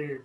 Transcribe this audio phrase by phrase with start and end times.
[0.00, 0.24] dude,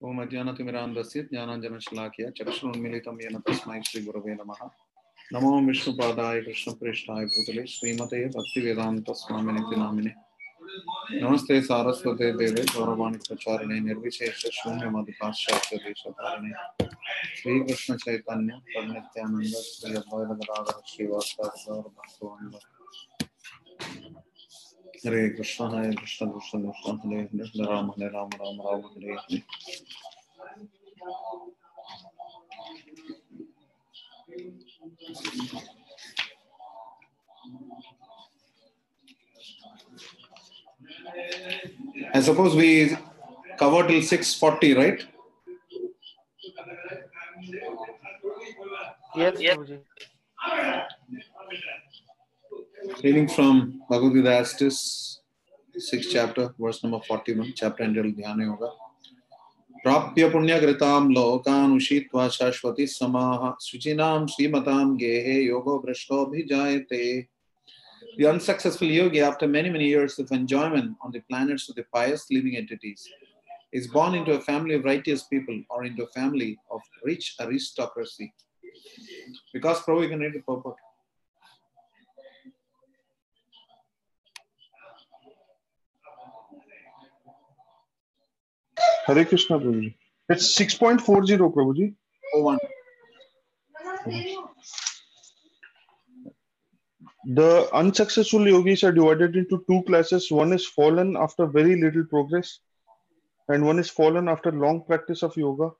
[0.00, 4.60] ओम अज्ञानतिमिरान्धस्य ज्ञानाञ्जनशलाकया चक्षुरुन्मिलितं येन तस्मै श्रीगुरवे नमः।
[5.32, 10.12] नमो विष्णुपादाय कृष्णप्रेष्ठाय भूतले, श्रीमते भक्तिवेदान्तस्वामिनिति नामिने
[11.20, 16.52] नमस्ते सारस्वते देवे गौरवाणि प्रचारिणे निर्विशेष शून्यमधिपाश्चात्य देशधारिणे
[17.36, 18.52] श्रीकृष्ण चैतन्य
[19.68, 22.54] Shri अद्वैतगदाधर श्रीवासादि भक्तवृंद
[42.12, 42.96] I suppose we
[43.58, 45.06] cover till 6.40, right?
[49.16, 49.40] Yes.
[52.80, 55.18] Reading from Bhagavad Gita Astis,
[55.76, 58.70] 6th chapter, verse number 41, chapter entitled Dhyana Yoga.
[59.84, 67.26] प्राप्य पुण्यकृतां लोकान् उषित्वा शाश्वती समाः शुचिनां श्रीमतां गेहे योगो भ्रष्टोऽभिजायते
[68.16, 72.26] The unsuccessful yogi, after many, many years of enjoyment on the planets of the pious
[72.30, 73.06] living entities,
[73.72, 78.32] is born into a family of righteous people or into a family of rich aristocracy.
[79.52, 80.76] Because Prabhu, you can read the purport.
[89.10, 89.94] Hare Krishna, Prabhuji.
[90.28, 91.94] It's 6.40, Prabhuji.
[92.34, 92.58] Oh, one.
[97.24, 100.30] The unsuccessful yogis are divided into two classes.
[100.30, 102.60] One is fallen after very little progress,
[103.48, 105.70] and one is fallen after long practice of yoga.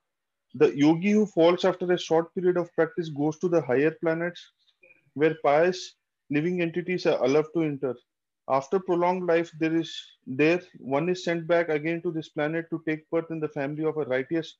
[0.55, 4.45] The yogi who falls after a short period of practice goes to the higher planets,
[5.13, 5.95] where pious
[6.29, 7.95] living entities are allowed to enter.
[8.47, 12.83] After prolonged life, there is there one is sent back again to this planet to
[12.87, 14.55] take birth in the family of a righteous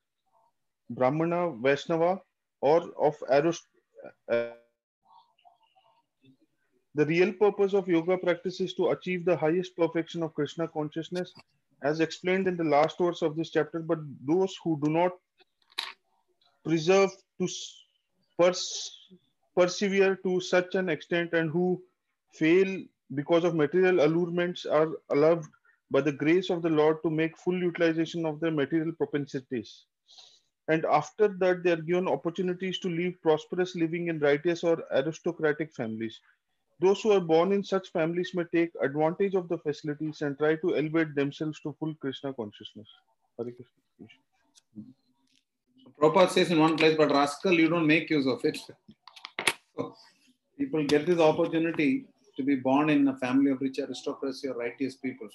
[0.89, 2.21] Brahmana, Vaishnava,
[2.61, 3.63] or of Arist.
[4.29, 4.51] Uh,
[6.93, 11.33] the real purpose of yoga practice is to achieve the highest perfection of Krishna consciousness,
[11.83, 13.79] as explained in the last verse of this chapter.
[13.79, 15.13] But those who do not
[16.65, 17.47] preserve to
[18.37, 19.15] pers-
[19.57, 21.81] persevere to such an extent and who
[22.33, 22.83] fail
[23.15, 25.43] because of material allurements are allowed
[25.89, 29.85] by the grace of the Lord to make full utilization of their material propensities.
[30.67, 35.73] And after that, they are given opportunities to live prosperous living in righteous or aristocratic
[35.73, 36.19] families.
[36.79, 40.55] Those who are born in such families may take advantage of the facilities and try
[40.55, 42.87] to elevate themselves to full Krishna consciousness.
[43.37, 43.81] Hare Krishna.
[45.99, 48.57] Prabhupada says in one place, but rascal, you don't make use of it.
[49.77, 49.95] So,
[50.57, 52.05] people get this opportunity
[52.35, 55.29] to be born in a family of rich aristocracy or righteous people,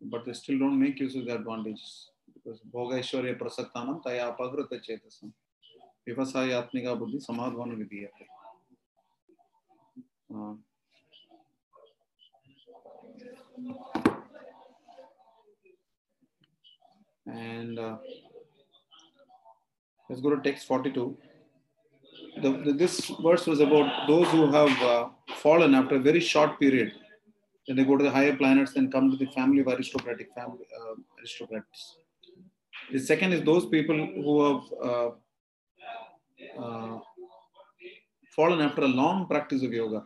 [0.00, 2.10] but they still don't make use of the advantages.
[2.34, 5.32] Because Bhogaishwarya Prasattanam Taya Apagrata Chetasam.
[6.06, 8.26] Vivasayatmika Buddhi Samadhvana Vidhiyate.
[10.34, 10.54] Uh,
[17.26, 17.96] and uh,
[20.10, 21.16] let's go to text 42.
[22.42, 26.58] The, the, this verse was about those who have uh, fallen after a very short
[26.58, 26.92] period.
[27.66, 30.66] Then they go to the higher planets and come to the family of aristocratic family
[30.78, 31.98] uh, aristocrats.
[32.92, 35.10] The second is those people who have uh,
[36.60, 36.98] uh,
[38.36, 40.04] fallen after a long practice of yoga.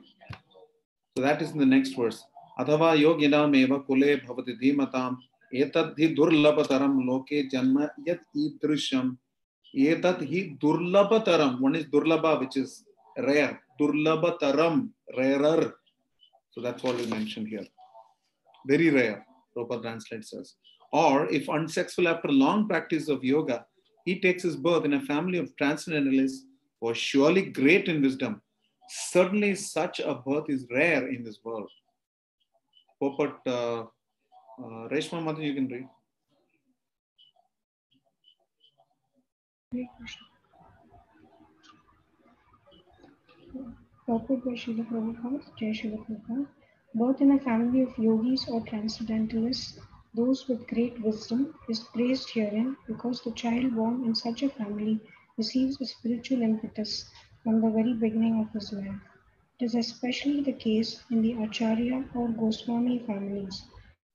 [1.17, 2.25] So that is in the next verse.
[2.59, 3.03] Bhavati
[4.63, 5.17] dhimatam
[5.53, 9.17] etadhi durlabhataram loke janma yat idrisham
[9.75, 11.61] etat hi durlabhataram.
[11.61, 12.85] One is durlabha, which is
[13.19, 13.61] rare.
[13.81, 15.75] Durlabhataram, rarer.
[16.51, 17.67] So that's what is mentioned here.
[18.67, 19.25] Very rare,
[19.57, 20.57] Prabhupada translates us.
[20.93, 23.67] Or if unsuccessful after long practice of yoga,
[24.05, 26.45] he takes his birth in a family of transcendentalists
[26.81, 28.41] who are surely great in wisdom.
[28.89, 31.71] Certainly, such a birth is rare in this world.
[33.03, 35.87] Popat uh, uh, Reshma Mother, you can read.
[44.07, 46.47] Purport by Srila Prabhupada, Jai Srila Prabhupada.
[46.95, 49.79] Birth in a family of yogis or transcendentalists,
[50.15, 55.01] those with great wisdom, is praised herein because the child born in such a family
[55.37, 57.05] receives a spiritual impetus
[57.43, 59.03] from the very beginning of his life.
[59.61, 63.67] It is especially the case in the Acharya or Goswami families.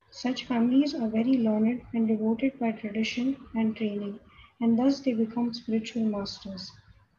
[0.09, 4.19] Such families are very learned and devoted by tradition and training,
[4.63, 6.71] and thus they become spiritual masters.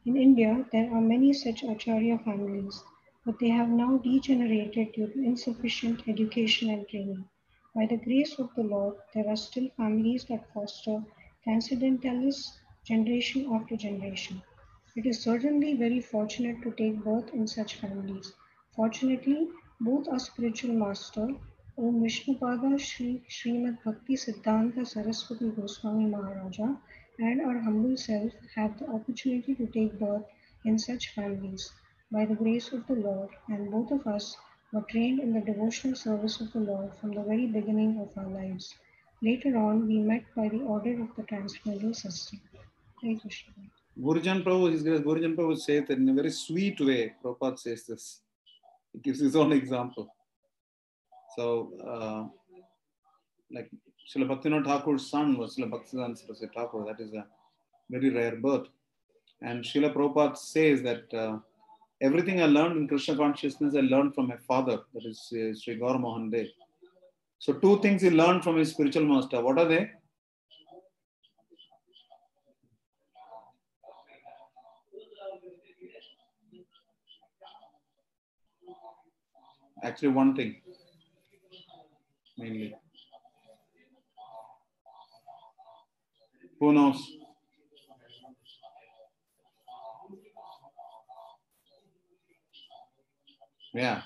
[0.03, 2.83] In India, there are many such Acharya families,
[3.23, 7.23] but they have now degenerated due to insufficient education and training.
[7.75, 11.03] By the grace of the Lord, there are still families that foster
[11.43, 14.41] transcendentalists generation after generation.
[14.95, 18.33] It is certainly very fortunate to take birth in such families.
[18.75, 21.27] Fortunately, both our spiritual master,
[21.77, 26.77] Om Vishnupada Sri Srimad Bhakti Siddhanta Saraswati Goswami Maharaja,
[27.19, 30.25] and our humble selves have the opportunity to take birth
[30.65, 31.71] in such families
[32.11, 34.37] by the grace of the Lord, and both of us
[34.71, 38.29] were trained in the devotional service of the Lord from the very beginning of our
[38.29, 38.73] lives.
[39.21, 42.41] Later on, we met by the order of the transcendental system.
[42.99, 43.53] Krishna.
[43.99, 47.85] Gurujan Prabhu, his grace, Gurujan Prabhu says that in a very sweet way, Prabhupada says
[47.85, 48.21] this.
[48.91, 50.07] He gives his own example.
[51.35, 52.23] So, uh,
[53.51, 53.69] like
[54.07, 56.85] Srila Bhaktivinoda Thakur's son was Srila Bhaktivedanta Saraswati Thakur.
[56.85, 57.25] That is a
[57.89, 58.67] very rare birth.
[59.41, 61.39] And Srila Prabhupada says that uh,
[62.01, 65.75] everything I learned in Krishna consciousness, I learned from my father, that is uh, Sri
[65.75, 66.31] Gaur Mohan.
[67.39, 69.41] So, two things he learned from his spiritual master.
[69.41, 69.91] What are they?
[79.83, 80.55] Actually, one thing
[82.37, 82.75] mainly.
[86.59, 87.11] Who knows?
[93.73, 94.03] Yeah.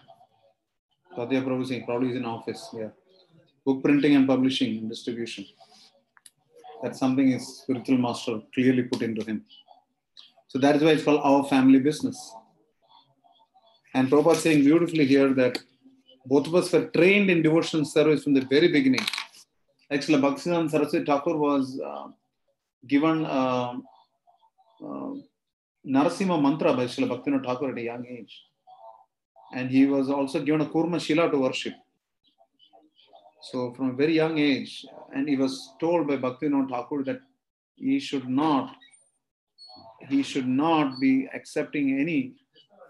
[1.15, 2.69] Tadya Prabhu Singh, probably is in office.
[2.73, 2.89] Yeah.
[3.65, 5.45] Book printing and publishing and distribution.
[6.81, 9.45] That's something his spiritual master clearly put into him.
[10.47, 12.33] So that is why it's called our family business.
[13.93, 15.59] And Prabhupada is saying beautifully here that
[16.25, 19.05] both of us were trained in devotional service from the very beginning.
[19.91, 22.07] Actually, Bhaktivedanta Saraswati Thakur was uh,
[22.87, 23.73] given uh,
[24.83, 25.13] uh,
[25.87, 28.43] Narasimha mantra by Srila Bhaktivinoda Thakur at a young age.
[29.53, 31.73] And he was also given a Kurma Shila to worship.
[33.41, 37.21] So from a very young age, and he was told by Bhaktivinoda Thakur that
[37.75, 38.75] he should not,
[40.09, 42.35] he should not be accepting any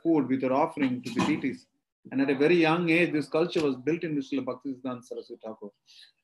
[0.03, 1.65] food with or offering to the deities.
[2.11, 5.69] And at a very young age, this culture was built in Srila Bhaktisiddhanta Saraswati Thakur.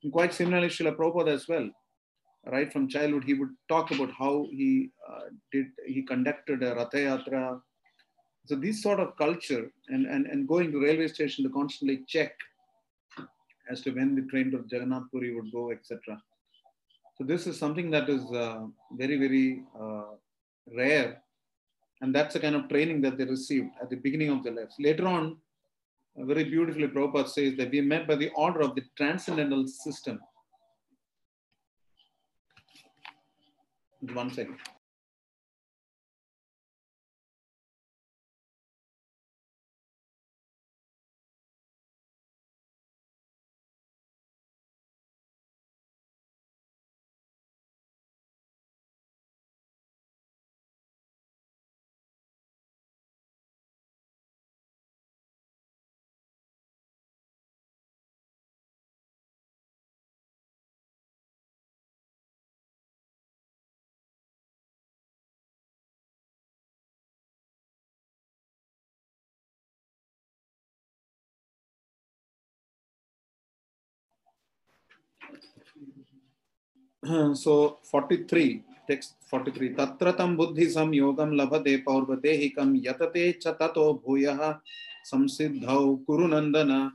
[0.03, 1.69] And quite similarly, Srila Prabhupada as well.
[2.51, 6.97] Right from childhood, he would talk about how he uh, did, he conducted a Ratha
[6.97, 7.61] Yatra.
[8.45, 12.35] So this sort of culture and, and, and going to railway station to constantly check
[13.69, 16.21] as to when the train to Jagannath Puri would go, etc.
[17.17, 20.15] So this is something that is uh, very, very uh,
[20.75, 21.21] rare.
[22.01, 24.75] And that's the kind of training that they received at the beginning of their lives.
[24.79, 25.37] Later on,
[26.17, 30.19] very beautifully, Prabhupada says that we are met by the order of the transcendental system.
[34.13, 34.57] One second.
[77.35, 84.59] so 43 text 43 tatratam buddhi samyogam labhate paurvatehikam yatate cha tato bhuyah
[85.11, 86.91] samsiddhau kuru nandana.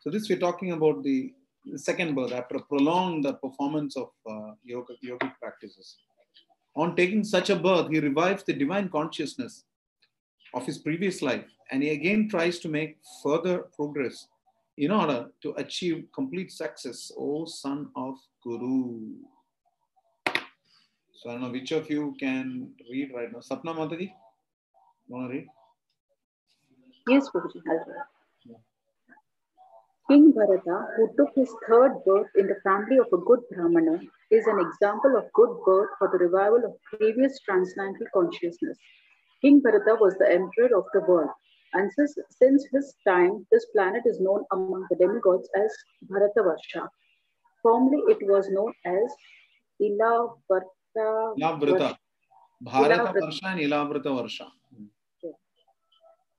[0.00, 1.32] So this we're talking about the
[1.76, 5.96] second birth after prolonged performance of uh, yoga yogic practices.
[6.74, 9.64] On taking such a birth he revives the divine consciousness
[10.54, 14.26] of his previous life and he again tries to make further progress
[14.78, 19.10] in order to achieve complete success, O son of Kuru.
[21.12, 23.40] So I don't know which of you can read right now.
[23.40, 24.12] Sapna Mataji,
[25.08, 25.46] want to read?
[27.08, 27.44] Yes, read.
[30.08, 34.00] King Bharata, who took his third birth in the family of a good Brahmana,
[34.30, 38.78] is an example of good birth for the revival of previous transcendental consciousness.
[39.42, 41.30] King Bharata was the emperor of the world.
[41.74, 45.74] And since, since his time, this planet is known among the demigods as
[46.10, 46.88] Bharatavarsha.
[47.62, 49.14] Formerly, it was known as
[49.82, 51.34] Ilavrata.
[51.38, 51.96] Ilavrita.
[52.60, 54.46] Bharata Varsha and Ilavrita Varsha.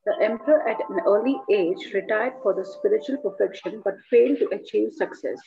[0.06, 4.94] The emperor at an early age retired for the spiritual perfection but failed to achieve
[4.94, 5.38] success.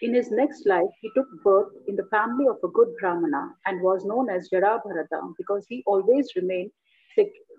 [0.00, 3.80] In his next life, he took birth in the family of a good Brahmana and
[3.80, 6.72] was known as Jara Bharata because he always remained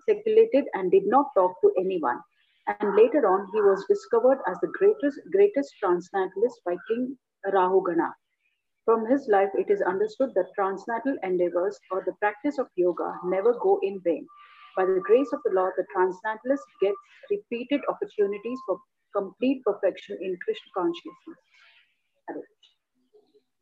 [0.08, 2.20] seculated and did not talk to anyone.
[2.66, 8.10] And later on, he was discovered as the greatest, greatest transcendentalist by King Rahugana.
[8.84, 13.54] From his life, it is understood that transcendental endeavors or the practice of yoga never
[13.62, 14.26] go in vain.
[14.76, 16.96] By the grace of the Lord, the transcendentalist gets
[17.30, 18.78] repeated opportunities for
[19.14, 21.38] complete perfection in Krishna consciousness.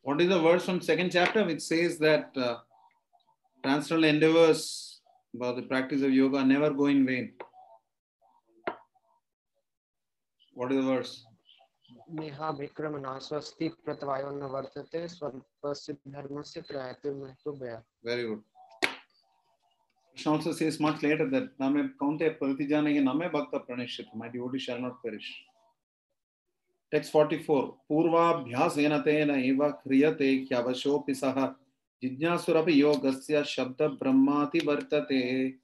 [0.01, 2.57] What is the verse from second chapter which says that uh,
[3.63, 4.92] transcendental endeavors
[5.35, 7.33] about the practice of yoga never go in vain.
[10.53, 11.25] What is the verse?
[12.13, 18.41] Neha विक्रमणा स्वस्ति प्रतवायो न वर्तते स्वल्पस्य धर्मस्य प्रयतिर्महत्वभया Very good.
[20.11, 24.79] Krishna also says much later that Name Kaunte Pratijanahi Name Bhakta Pranishit, my devotee shall
[24.79, 25.33] not perish.
[26.91, 27.75] Text 44.
[27.89, 31.15] Purva bhyasena tena eva kriyate kyavashopi
[32.09, 35.55] yogasya shabda brahmati vartate.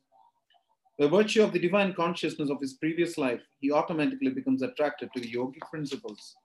[0.97, 5.21] By virtue of the divine consciousness of his previous life, he automatically becomes attracted to
[5.21, 6.35] yogic principles,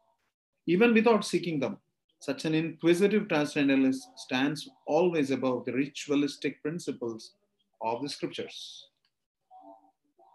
[0.67, 1.79] even without seeking them.
[2.21, 7.33] Such an inquisitive transcendentalist stands always above the ritualistic principles
[7.83, 8.89] of the scriptures.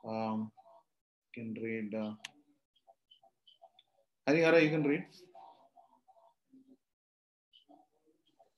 [0.07, 0.51] Um,
[1.35, 1.95] you can read.
[1.95, 2.11] Uh,
[4.27, 5.05] Harihara, you can read.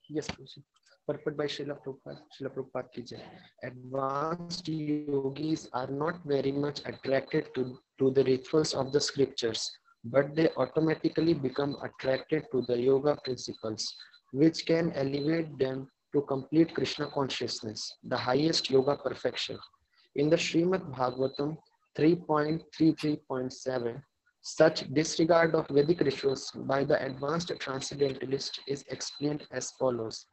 [0.10, 0.64] Yes, Prabhuji.
[1.08, 3.22] Purport by Srila Prabhupada, Srila Prabhupada ki jai.
[3.64, 9.72] Advanced yogis are not very much attracted to, to the rituals of the scriptures,
[10.06, 13.95] but they automatically become attracted to the yoga principles.
[14.32, 19.58] which can elevate them to complete Krishna consciousness, the highest yoga perfection.
[20.16, 21.58] In the Srimad Bhagavatam
[21.97, 24.02] 3.33.7,
[24.41, 30.26] such disregard of Vedic rituals by the advanced transcendentalist is explained as follows.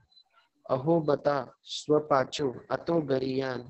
[0.74, 3.60] Aho bata swapacho ato gariyan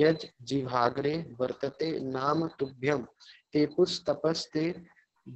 [0.00, 3.06] yaj jivagre vartate nam tubhyam
[3.52, 4.64] tepus tapaste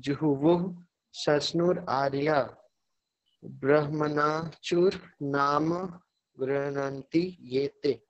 [0.04, 0.74] juhuvuh
[1.22, 2.40] sasnur arya
[3.60, 6.00] brahmanachur nam
[6.38, 8.00] grananti yete.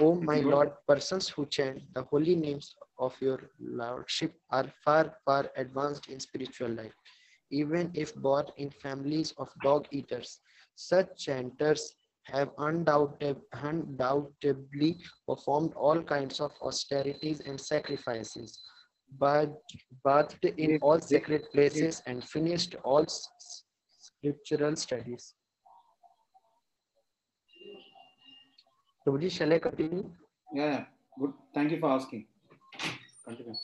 [0.00, 5.50] O my Lord, persons who chant the holy names of your Lordship are far, far
[5.56, 6.94] advanced in spiritual life.
[7.50, 10.38] Even if born in families of dog eaters,
[10.74, 13.40] such chanters have undoubtedly
[15.26, 18.60] performed all kinds of austerities and sacrifices,
[19.18, 19.52] but
[20.04, 23.64] bathed in all sacred places and finished all s- s-
[23.98, 25.34] scriptural studies.
[29.06, 30.10] Prabhuji, shall I continue?
[30.54, 30.84] Yeah, yeah.
[31.18, 31.32] Good.
[31.54, 32.26] Thank you for asking.
[33.24, 33.54] Continue.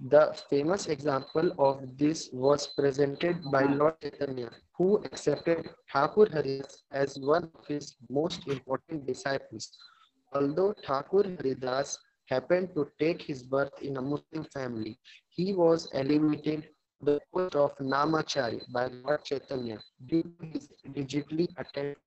[0.00, 3.78] The famous example of this was presented by hmm.
[3.78, 9.70] Lord Chaitanya, who accepted Thakur Haridas as one of his most important disciples.
[10.32, 16.62] Although Thakur Haridas happened to take his birth in a Muslim family, he was elevated
[16.62, 20.68] to the post of Namacharya by Lord Chaitanya due to his
[21.56, 21.98] attentive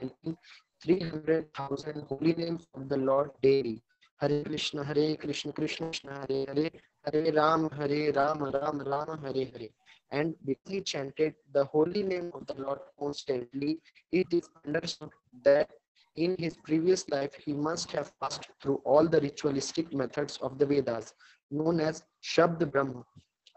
[0.00, 0.36] chanting
[0.82, 3.82] 300,000 holy names of the Lord daily.
[4.20, 6.70] Hare Krishna, Hare Krishna, Krishna Krishna, Hare Hare,
[7.12, 9.68] Hare Ram, Hare Ram, Ram Ram, Hare Hare.
[10.10, 10.34] And
[10.68, 13.80] he chanted the holy name of the Lord constantly,
[14.12, 15.10] it is understood
[15.42, 15.70] that
[16.16, 20.66] in his previous life he must have passed through all the ritualistic methods of the
[20.66, 21.12] Vedas,
[21.50, 23.04] known as Shabd Brahma.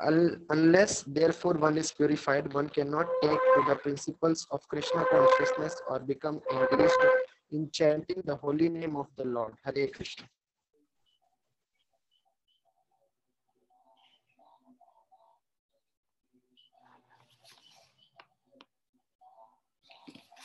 [0.01, 5.99] Unless, therefore, one is purified, one cannot take to the principles of Krishna consciousness or
[5.99, 6.93] become engaged
[7.51, 9.53] in chanting the holy name of the Lord.
[9.63, 10.25] Hare Krishna.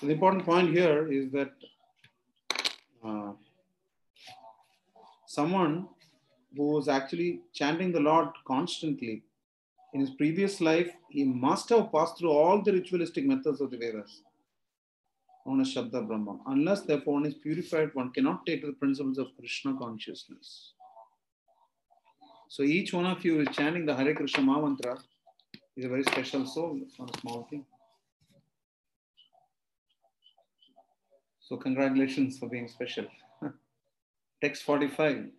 [0.01, 1.53] So the important point here is that
[3.05, 3.33] uh,
[5.27, 5.89] someone
[6.57, 9.23] who was actually chanting the Lord constantly
[9.93, 13.77] in his previous life, he must have passed through all the ritualistic methods of the
[13.77, 14.23] Vedas,
[15.47, 16.39] known as Shabda Brahma.
[16.47, 20.73] Unless therefore one is purified, one cannot take to the principles of Krishna consciousness.
[22.49, 24.99] So each one of you is chanting the Hare Krishna Mantra
[25.77, 27.65] is a very special soul, not a small thing.
[31.44, 33.06] So congratulations for being special.
[34.42, 35.30] Text 45.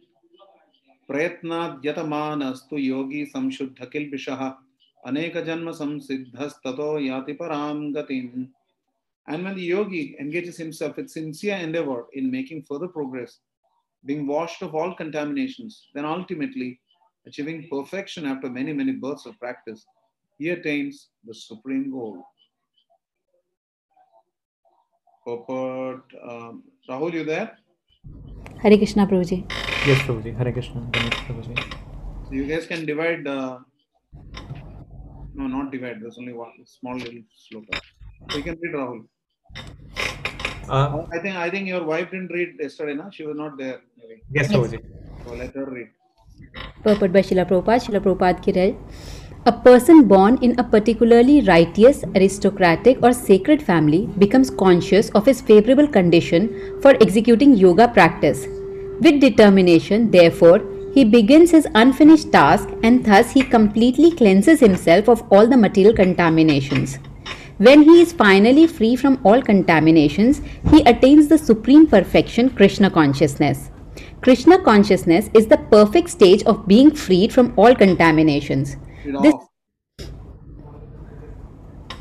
[1.11, 4.43] प्रयत्नाद्यतमानस्तु योगी संशुद्ध किल्बिषः
[5.07, 8.47] अनेक जन्म संसिद्धस्ततो याति पराम गतिम्
[9.29, 13.39] And when the yogi engages himself with sincere endeavor in making further progress,
[14.05, 16.81] being washed of all contaminations, then ultimately
[17.27, 19.87] achieving perfection after many, many births of practice,
[20.39, 22.25] he attains the supreme goal.
[25.26, 27.58] Purport, um, Rahul, you there?
[28.62, 29.38] Hare Krishna Prabhuji.
[29.88, 30.38] Yes, Prabhuji.
[30.38, 30.88] Hare Krishna.
[30.92, 31.56] Ganesh Prabhuji.
[32.28, 33.28] So you guys can divide.
[33.28, 33.60] Uh,
[35.34, 36.00] no, not divide.
[36.02, 37.80] There's only one small little sloka.
[38.30, 39.06] So you can read Rahul.
[40.70, 43.10] Uh, I think I think your wife didn't read yesterday, na?
[43.10, 43.82] She was not there.
[43.98, 44.22] Maybe.
[44.32, 44.80] yes, Prabhuji.
[45.26, 45.90] So let her read.
[46.84, 48.78] Purport by Srila Prabhupada, Srila Prabhupada ki read.
[49.48, 55.40] A person born in a particularly righteous, aristocratic, or sacred family becomes conscious of his
[55.40, 58.48] favorable condition for executing yoga practice.
[59.02, 60.64] With determination, therefore,
[60.96, 65.94] he begins his unfinished task and thus he completely cleanses himself of all the material
[65.94, 66.98] contaminations.
[67.60, 70.42] When he is finally free from all contaminations,
[70.72, 73.70] he attains the supreme perfection, Krishna consciousness.
[74.24, 78.78] Krishna consciousness is the perfect stage of being freed from all contaminations.
[79.06, 79.50] Read This off.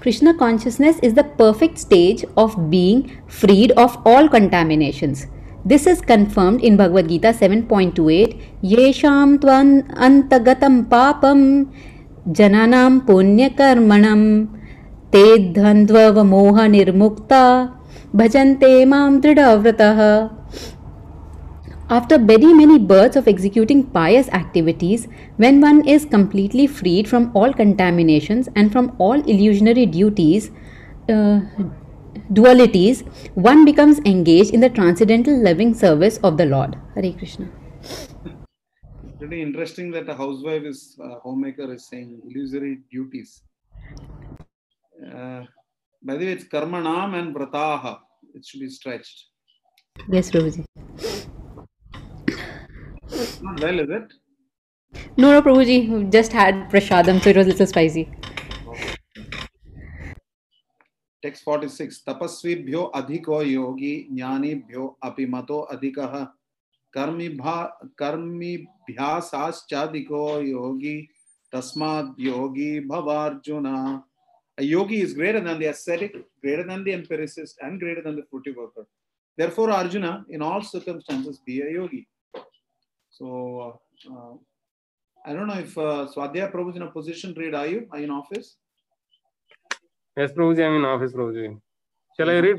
[0.01, 5.27] Krishna consciousness is the perfect stage of being freed of all contaminations.
[5.65, 11.73] This is confirmed in Bhagavad Gita 7.28 Yesham tvan antagatam papam
[12.33, 14.49] jananam punyakarmanam
[15.11, 15.25] te
[15.55, 17.73] dhandva moha nirmukta
[18.15, 20.31] bhajante mam dridavratah
[21.91, 25.07] after many, many births of executing pious activities,
[25.37, 30.51] when one is completely freed from all contaminations and from all illusionary duties,
[31.11, 31.41] uh,
[32.33, 36.77] dualities, one becomes engaged in the transcendental loving service of the Lord.
[36.95, 37.49] Hare Krishna.
[39.19, 43.43] Pretty interesting that a housewife is uh, homemaker is saying illusory duties.
[45.15, 45.45] Uh,
[46.03, 47.99] by the way, it's karma karmanam and vrataha.
[48.35, 49.27] It should be stretched.
[50.09, 50.31] Yes,
[53.15, 54.13] Not well, is it?
[55.17, 56.11] No, no, Prabhuji.
[56.11, 58.11] Just had prashadam, so it was a little spicy.
[61.23, 62.03] Text 46.
[62.07, 66.33] Tapasvibhyo adhiko yogi jnanibhyo apimato adhikaha
[66.95, 71.09] karmibha karmibhyasaschadiko yogi
[71.53, 74.03] tasmad yogi bhavarjuna.
[74.59, 78.25] A yogi is greater than the ascetic, greater than the empiricist, and greater than the
[78.29, 78.89] fruity worker.
[79.37, 82.09] Therefore, Arjuna, in all circumstances, be a yogi.
[83.19, 83.79] So,
[84.11, 84.35] uh,
[85.25, 87.55] I don't know if uh, Swadhyaya Prabhu is in a position to read.
[87.55, 87.87] Are you?
[87.93, 88.57] Are you in office?
[90.17, 91.61] Yes, Prabhuji, I'm in office, Prabhuji.
[92.17, 92.59] Shall I read?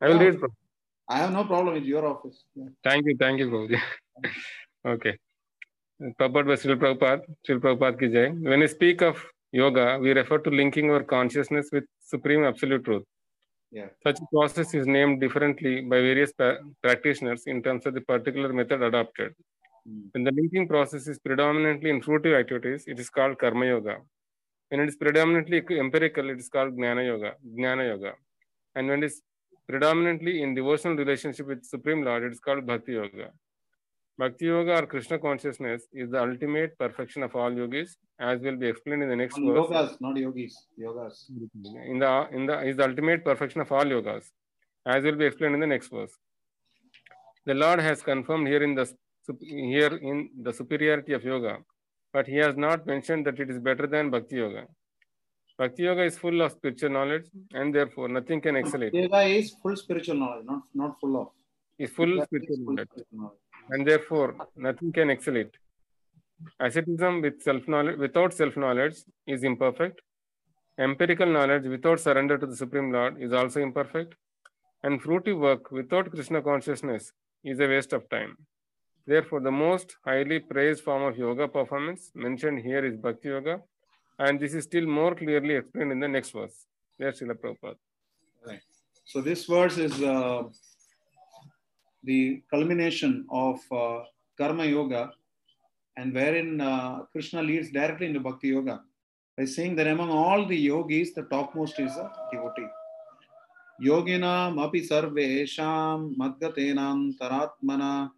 [0.00, 0.28] I will Yeah.
[0.28, 0.36] read.
[0.36, 0.54] Prabhu.
[1.08, 2.44] I have no problem with your office.
[2.54, 2.68] Yeah.
[2.84, 3.80] Thank you, thank you, Prabhuji.
[4.86, 5.14] okay.
[6.20, 8.28] Prabhupada by Srila Prabhupada, Srila Prabhupada ki jai.
[8.50, 9.20] When we speak of
[9.50, 13.04] yoga, we refer to linking our consciousness with supreme absolute truth.
[13.72, 13.88] Yeah.
[14.06, 16.32] Such a process is named differently by various
[16.82, 19.34] practitioners in terms of the particular method adopted.
[19.88, 20.02] Mm.
[20.12, 23.96] When the linking process is predominantly in fruitive activities, it is called karma yoga.
[24.68, 28.12] When it is predominantly empirical, it is called jnana yoga, jnana yoga.
[28.74, 29.22] And when it is
[29.68, 33.30] predominantly in devotional relationship with Supreme Lord, it is called bhakti yoga.
[34.18, 38.66] Bhakti yoga or Krishna consciousness is the ultimate perfection of all yogis, as will be
[38.66, 39.66] explained in the next Not verse.
[39.68, 40.54] yogas, not yogis.
[40.78, 41.30] Yogas.
[41.92, 44.24] In the in the is the ultimate perfection of all yogas,
[44.84, 46.14] as will be explained in the next verse.
[47.46, 48.98] The Lord has confirmed here in the sup-
[49.40, 51.58] here in the superiority of yoga,
[52.12, 54.66] but He has not mentioned that it is better than Bhakti yoga.
[55.58, 58.94] Bhakti yoga is full of spiritual knowledge, and therefore nothing can excel it.
[58.94, 61.28] Yoga is full spiritual knowledge, not not full of.
[61.78, 63.38] Is full Yoga is spiritual full knowledge, spiritual knowledge.
[63.70, 65.56] and therefore nothing can excel it.
[66.60, 70.00] Asceticism with self knowledge without self knowledge is imperfect.
[70.78, 74.14] Empirical knowledge without surrender to the Supreme Lord is also imperfect.
[74.84, 77.12] And fruitive work without Krishna consciousness
[77.42, 78.36] is a waste of time.
[79.08, 83.62] Therefore, the most highly praised form of yoga performance mentioned here is Bhakti Yoga,
[84.18, 86.66] and this is still more clearly explained in the next verse.
[86.98, 87.78] There's Srila Prabhupada.
[88.46, 88.60] Right.
[89.06, 90.42] So this verse is uh,
[92.04, 94.00] the culmination of uh,
[94.36, 95.12] karma yoga,
[95.96, 98.82] and wherein uh, Krishna leads directly into bhakti yoga
[99.38, 102.68] by saying that among all the yogis, the topmost is a devotee.
[104.90, 108.10] Sarvesham madgatenam taratmana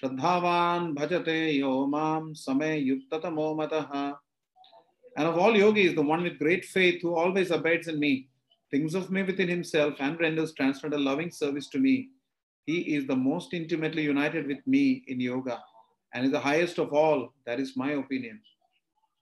[0.00, 4.16] shraddhavan bhajate yomam same yuktatamo mataha.
[5.16, 8.28] And of all yogis, the one with great faith who always abides in me,
[8.70, 12.08] thinks of me within himself and renders transcendental loving service to me.
[12.66, 15.62] He is the most intimately united with me in yoga
[16.14, 17.32] and is the highest of all.
[17.46, 18.40] That is my opinion.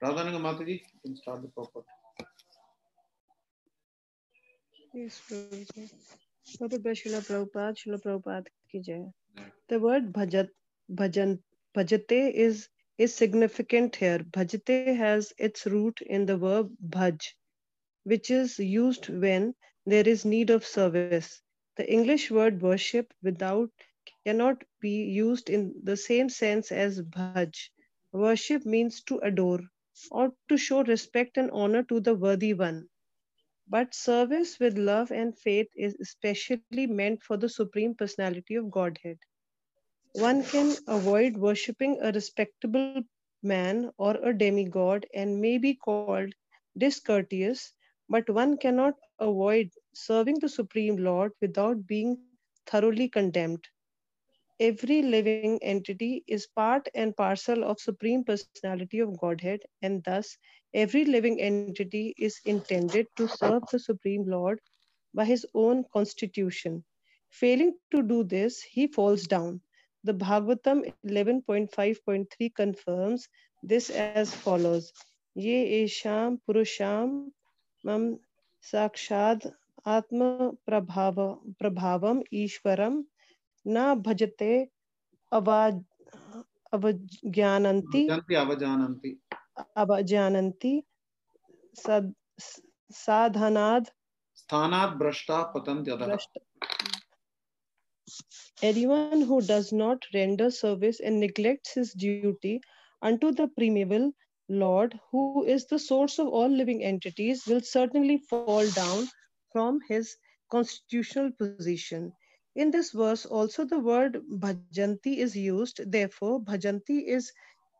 [0.03, 1.85] Radhananga Mataji, you can start the purport.
[4.93, 5.91] Yes, Prabhuji.
[6.59, 9.05] Purport Srila Prabhupada, Srila Prabhupada ki jai.
[9.69, 10.49] The word bhajat,
[10.89, 11.41] bhajan,
[11.75, 14.19] bhajate is, is significant here.
[14.19, 17.33] Bhajate has its root in the verb bhaj,
[18.03, 19.55] which is used when
[19.85, 21.33] there is need of service.
[21.67, 23.69] The English word worship without
[24.25, 27.69] cannot be used in the same sense as bhaj.
[28.11, 29.59] Worship means to adore
[30.11, 32.89] or to show respect and honor to the worthy one.
[33.67, 39.32] But service with love and faith is especially meant for the Supreme Personality of Godhead.
[40.19, 43.03] One can avoid worshipping a respectable
[43.41, 46.33] man or a demigod and may be called
[46.77, 47.73] discourteous,
[48.07, 52.17] but one cannot avoid serving the Supreme Lord without being
[52.65, 53.67] thoroughly condemned.
[54.59, 60.37] Every living entity is part and parcel of Supreme Personality of Godhead, and thus
[60.73, 64.59] every living entity is intended to serve the Supreme Lord
[65.13, 66.83] by his own constitution.
[67.29, 69.61] Failing to do this, he falls down.
[70.03, 73.27] The Bhagavatam 11.5.3 confirms
[73.63, 74.91] this as follows.
[75.35, 77.07] ये एषां पुरुषां
[77.83, 78.03] मम
[78.63, 79.47] साक्षात्
[79.87, 80.27] आत्म
[80.65, 81.15] प्रभाव
[81.59, 83.03] प्रभावम ईश्वरम
[83.65, 84.51] न भजते
[85.31, 85.81] अवाज
[86.73, 89.17] अवज्ञानन्ति अवजानन्ति
[89.77, 90.73] अवजानन्ति
[92.93, 93.91] साधनाद
[94.37, 96.15] स्थानाद भ्रष्टा पतन्ति अधः
[98.61, 102.61] Anyone who does not render service and neglects his duty
[103.01, 104.11] unto the primeval
[104.49, 109.07] Lord, who is the source of all living entities, will certainly fall down
[109.51, 110.15] from his
[110.49, 112.13] constitutional position.
[112.55, 115.79] In this verse, also the word bhajanti is used.
[115.91, 117.31] Therefore, bhajanti is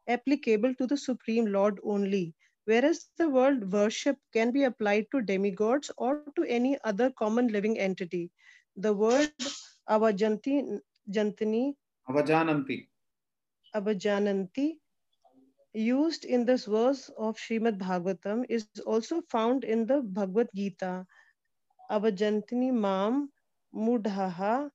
[0.08, 2.36] applicable to the Supreme Lord only.
[2.66, 7.80] whereas the word worship can be applied to demigods or to any other common living
[7.80, 8.32] entity.
[8.76, 9.32] The word
[9.90, 11.76] avajanti, jantini,
[12.10, 12.78] Avajananti.
[13.76, 14.66] avajananti
[15.74, 21.06] used in this verse of Srimad Bhagavatam is also found in the Bhagavad Gita.
[21.90, 23.32] Avajantini mam
[23.74, 24.70] mudhaha.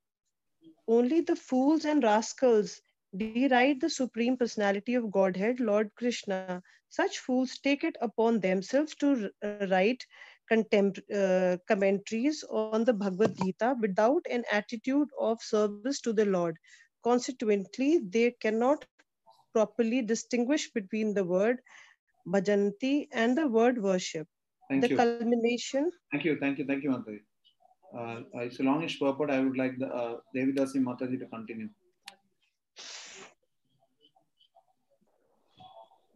[0.88, 2.80] Only the fools and rascals
[3.16, 6.62] deride the Supreme Personality of Godhead, Lord Krishna.
[6.88, 9.30] Such fools take it upon themselves to
[9.70, 10.06] write
[10.50, 16.56] uh, commentaries on the Bhagavad Gita without an attitude of service to the Lord.
[17.04, 18.84] Consequently, they cannot
[19.52, 21.58] properly distinguish between the word
[22.26, 24.26] bhajanti and the word worship.
[24.68, 24.88] Thank you.
[24.88, 24.96] the you.
[24.96, 27.20] culmination Thank you, thank you, thank you, Mataji.
[27.96, 29.30] Uh, it's a longish purport.
[29.30, 31.68] I would like the uh, Devidasi Mataji to continue.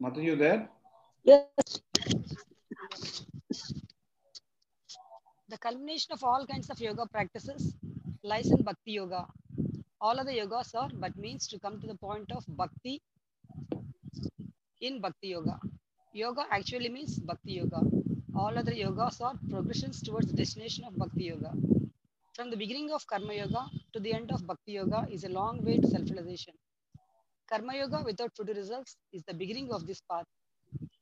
[0.03, 0.69] Mataji, you there?
[1.25, 1.83] Yes.
[5.53, 7.75] The culmination of all kinds of yoga practices
[8.23, 9.27] lies in Bhakti Yoga.
[10.01, 13.03] All other yogas are but means to come to the point of Bhakti
[14.81, 15.61] in Bhakti Yoga.
[16.15, 17.83] Yoga actually means Bhakti Yoga.
[18.35, 21.53] All other yogas are progressions towards the destination of Bhakti Yoga.
[22.35, 25.63] From the beginning of Karma Yoga to the end of Bhakti Yoga is a long
[25.63, 26.55] way to self realization.
[27.51, 30.25] Karma Yoga without fruit results is the beginning of this path.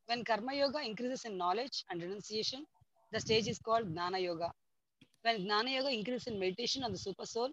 [0.06, 2.66] When Karma Yoga increases in knowledge and renunciation,
[3.12, 4.52] the stage is called Gnana Yoga.
[5.22, 7.50] When Gnana Yoga increases in meditation on the Super Soul,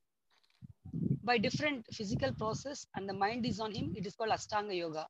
[1.24, 5.06] by different physical process and the mind is on him, it is called Ashtanga Yoga.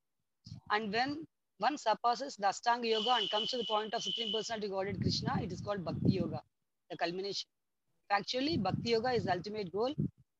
[0.71, 1.25] And when
[1.59, 5.37] one surpasses the Ashtanga Yoga and comes to the point of Supreme Personality Godhead Krishna,
[5.41, 6.41] it is called Bhakti Yoga,
[6.89, 7.47] the culmination.
[8.09, 9.93] Actually, Bhakti Yoga is the ultimate goal,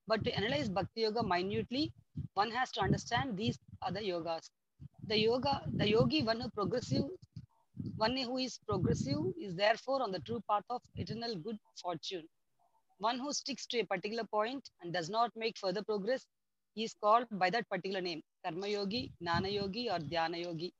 [0.08, 1.92] but to analyze Bhakti Yoga minutely,
[2.34, 4.50] one has to understand these other yogas.
[5.08, 7.06] The yoga, the yogi, one who progressive,
[7.98, 12.28] one who is progressive is therefore on the true path of eternal good fortune.
[13.00, 16.26] One who sticks to a particular point and does not make further progress
[16.76, 20.74] is called by that particular name, Karma Yogi, Nana Yogi, or Dhyana Yogi,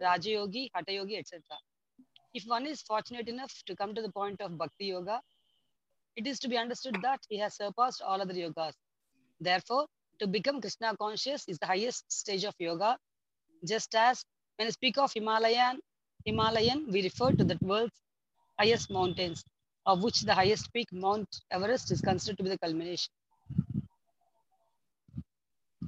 [0.00, 1.42] Raja Yogi, Hatha Yogi, etc.
[2.34, 5.20] If one is fortunate enough to come to the point of Bhakti Yoga,
[6.16, 8.74] it is to be understood that he has surpassed all other yogas.
[9.40, 9.86] Therefore,
[10.20, 12.96] to become Krishna conscious is the highest stage of yoga.
[13.66, 14.24] Just as
[14.56, 15.80] when I speak of Himalayan,
[16.24, 18.00] Himalayan, we refer to the world's
[18.58, 19.44] highest mountains,
[19.84, 23.12] of which the highest peak, Mount Everest, is considered to be the culmination.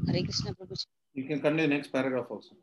[0.06, 0.86] Hare Krishna Prabhu.
[1.14, 2.54] You can continue next paragraph also.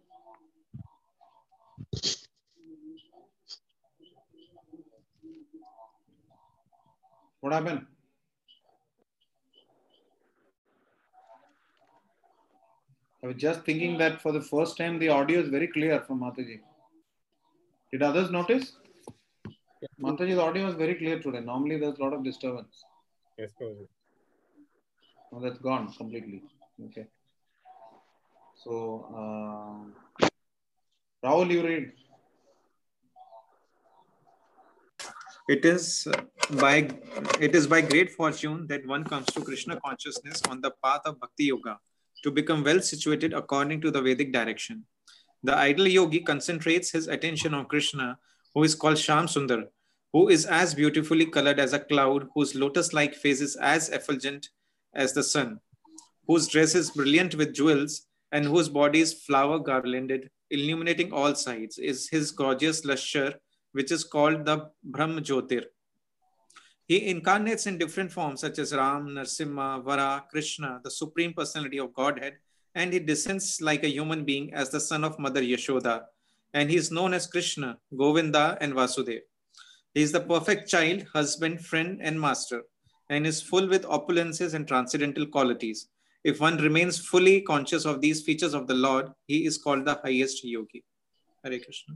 [7.41, 7.85] What happened?
[13.23, 16.19] I was just thinking that for the first time the audio is very clear from
[16.19, 16.59] Mataji.
[17.93, 18.71] Did others notice?
[20.01, 21.41] Mataji's audio was very clear today.
[21.41, 22.83] Normally there's a lot of disturbance.
[23.37, 23.87] Yes, Prabhuji.
[25.31, 26.41] Now that's gone completely.
[26.85, 27.05] Okay.
[28.63, 28.73] So,
[29.19, 30.25] uh,
[31.23, 31.91] Rahul, you read.
[35.47, 36.07] It is
[36.59, 36.89] by
[37.39, 41.19] it is by great fortune that one comes to Krishna consciousness on the path of
[41.19, 41.77] Bhakti Yoga
[42.23, 44.83] to become well situated according to the Vedic direction.
[45.43, 48.17] The ideal yogi concentrates his attention on Krishna,
[48.55, 49.65] who is called Sham Sundar,
[50.13, 54.47] who is as beautifully colored as a cloud, whose lotus-like face is as effulgent
[54.95, 55.59] as the sun,
[56.27, 61.77] whose dress is brilliant with jewels, and whose body is flower garlanded, illuminating all sides,
[61.77, 63.33] is his gorgeous lustre,
[63.73, 65.65] which is called the Brahm Jyotir.
[66.85, 71.93] He incarnates in different forms such as Ram, Narsimha, Vara, Krishna, the Supreme Personality of
[71.93, 72.37] Godhead,
[72.75, 76.03] and he descends like a human being as the son of Mother Yashoda.
[76.53, 79.21] And he is known as Krishna, Govinda, and Vasudev.
[79.93, 82.63] He is the perfect child, husband, friend, and master,
[83.09, 85.87] and is full with opulences and transcendental qualities.
[86.23, 89.99] If one remains fully conscious of these features of the Lord, he is called the
[90.03, 90.83] highest yogi.
[91.43, 91.95] Hare Krishna.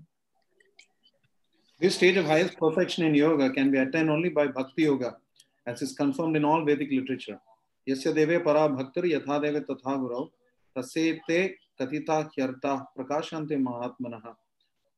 [1.79, 5.17] This state of highest perfection in yoga can be attained only by bhakti yoga,
[5.65, 7.39] as is confirmed in all Vedic literature.
[7.87, 10.29] Yasya deve para yatha deve tatha gurau
[10.77, 14.35] tasete katita hyarta prakashante mahatmanaha.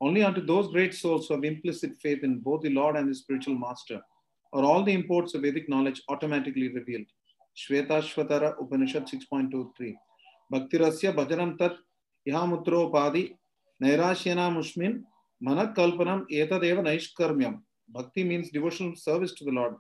[0.02, 3.16] Only unto those great souls who have implicit faith in both the Lord and the
[3.16, 4.02] spiritual master
[4.54, 7.06] are all the imports of Vedic knowledge automatically revealed.
[7.58, 9.96] Shweta Shvatara Upanishad 6.23.
[10.54, 11.74] Bhaktirasya bhajanam tat
[12.28, 13.36] ihamutropadi
[13.84, 15.04] nairashyana mushmin
[15.42, 17.62] Manakalpanam etadeva naishkarmyam.
[17.88, 19.76] Bhakti means devotional service to the Lord,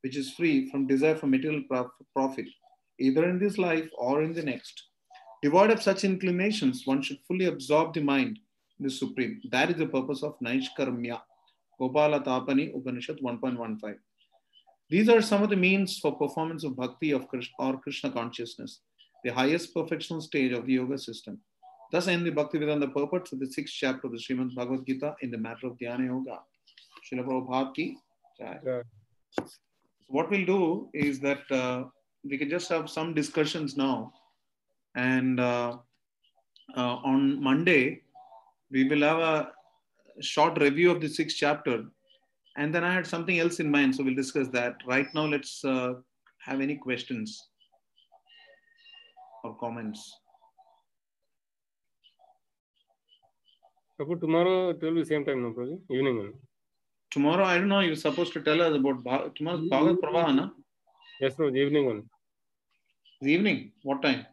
[0.00, 1.62] which is free from desire for material
[2.16, 2.46] profit,
[2.98, 4.82] either in this life or in the next.
[5.42, 8.38] Devoid of such inclinations, one should fully absorb the mind,
[8.78, 9.40] in the supreme.
[9.50, 11.20] That is the purpose of Naishkarmya.
[11.80, 13.96] Gopala Tapani Upanishad 1.15.
[14.88, 18.80] These are some of the means for performance of bhakti of Krishna or Krishna consciousness,
[19.24, 21.40] the highest perfectional stage of the yoga system.
[21.90, 25.14] Thus end the Bhakti Vedanta purport of the sixth chapter of the Srimad Bhagavad Gita
[25.20, 26.40] in the matter of Dhyana Yoga.
[27.04, 27.96] Srila Prabhupada ki.
[28.38, 28.82] Yeah.
[30.08, 31.84] What we'll do is that uh,
[32.24, 34.12] we can just have some discussions now.
[34.94, 35.78] And uh,
[36.76, 38.02] uh, on Monday,
[38.70, 39.52] we will have a
[40.20, 41.84] short review of the sixth chapter.
[42.56, 44.76] And then I had something else in mind, so we'll discuss that.
[44.86, 45.94] Right now, let's uh,
[46.44, 47.48] have any questions
[49.44, 50.12] or comments.
[53.98, 55.78] Tomorrow it will be same time, no, Prabhuji?
[55.90, 56.34] Evening.
[57.10, 60.50] Tomorrow, I don't know, you're supposed to tell us about Bha- tomorrow's Bhagavad Pravahana.
[61.20, 62.02] Yes, Prabhuji, evening only.
[63.22, 64.26] Evening, what time?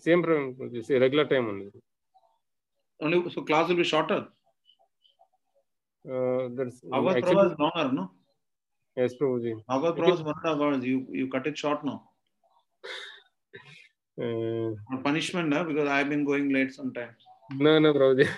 [0.00, 1.70] Same time, Prabhuji, say regular time only.
[3.00, 4.28] Only so class will be shorter.
[6.08, 8.10] Uh, that's Bhagavad actually- is longer, no?
[8.96, 9.52] Yes, Prabhuji.
[9.68, 10.84] Bhagavad Prabha is one and a half hours.
[10.84, 12.08] You, you cut it short now.
[14.18, 15.64] Uh, Or punishment, huh?
[15.64, 17.16] because I've been going late sometimes.
[17.52, 18.28] no, no, Prabhuji.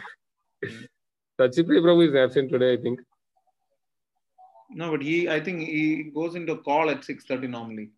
[1.41, 3.01] Sachipriya Prabhu is absent today, I think.
[4.71, 7.91] No, but he, I think he goes into call at 6.30 normally.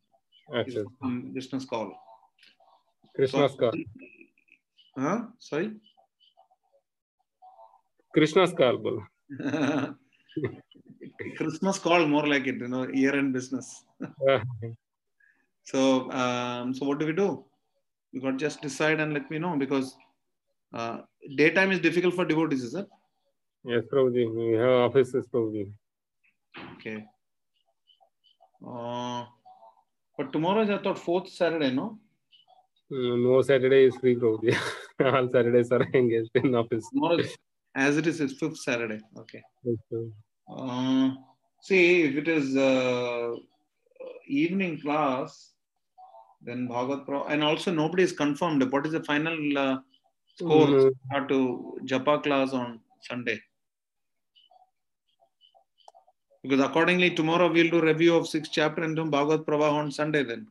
[0.66, 0.84] He's Acha.
[1.02, 1.34] on
[3.20, 3.54] Krishna's.
[3.56, 3.84] Krishna's
[4.96, 5.04] call.
[5.04, 5.20] Huh?
[5.38, 5.72] Sorry?
[8.14, 9.02] Krishna's bol.
[11.36, 13.84] Christmas call, more like it, you know, year-end business.
[14.28, 14.42] Ah,
[15.64, 17.44] So, um, so what do we do?
[18.12, 19.96] We got just decide and let me know because
[20.74, 20.98] uh,
[21.36, 22.88] daytime is difficult for devotees, is it?
[23.64, 24.24] yes, Prabhuji.
[24.34, 25.70] We have offices, Prabhuji.
[26.76, 27.04] Okay.
[28.66, 29.24] Uh,
[30.16, 31.98] but tomorrow is, I thought, fourth Saturday, no?
[32.90, 34.56] Mm, No Saturday is free, Prabhuji.
[35.04, 36.88] All Saturdays are engaged in office.
[36.92, 37.18] Tomorrow,
[37.74, 39.00] as it is, is fifth Saturday.
[39.18, 39.42] Okay.
[40.48, 41.10] Uh,
[41.62, 43.32] see, if it is uh,
[44.26, 45.52] evening class,
[46.42, 48.62] then Bhagavad Pro, and also nobody is confirmed.
[48.72, 49.78] What is the final uh,
[50.36, 50.90] score Mm.
[51.14, 53.38] uh, to Japa class on Sunday?
[56.42, 60.22] Because accordingly, tomorrow we'll do review of sixth chapter and do Bhagavad Prabha on Sunday.
[60.24, 60.46] Then,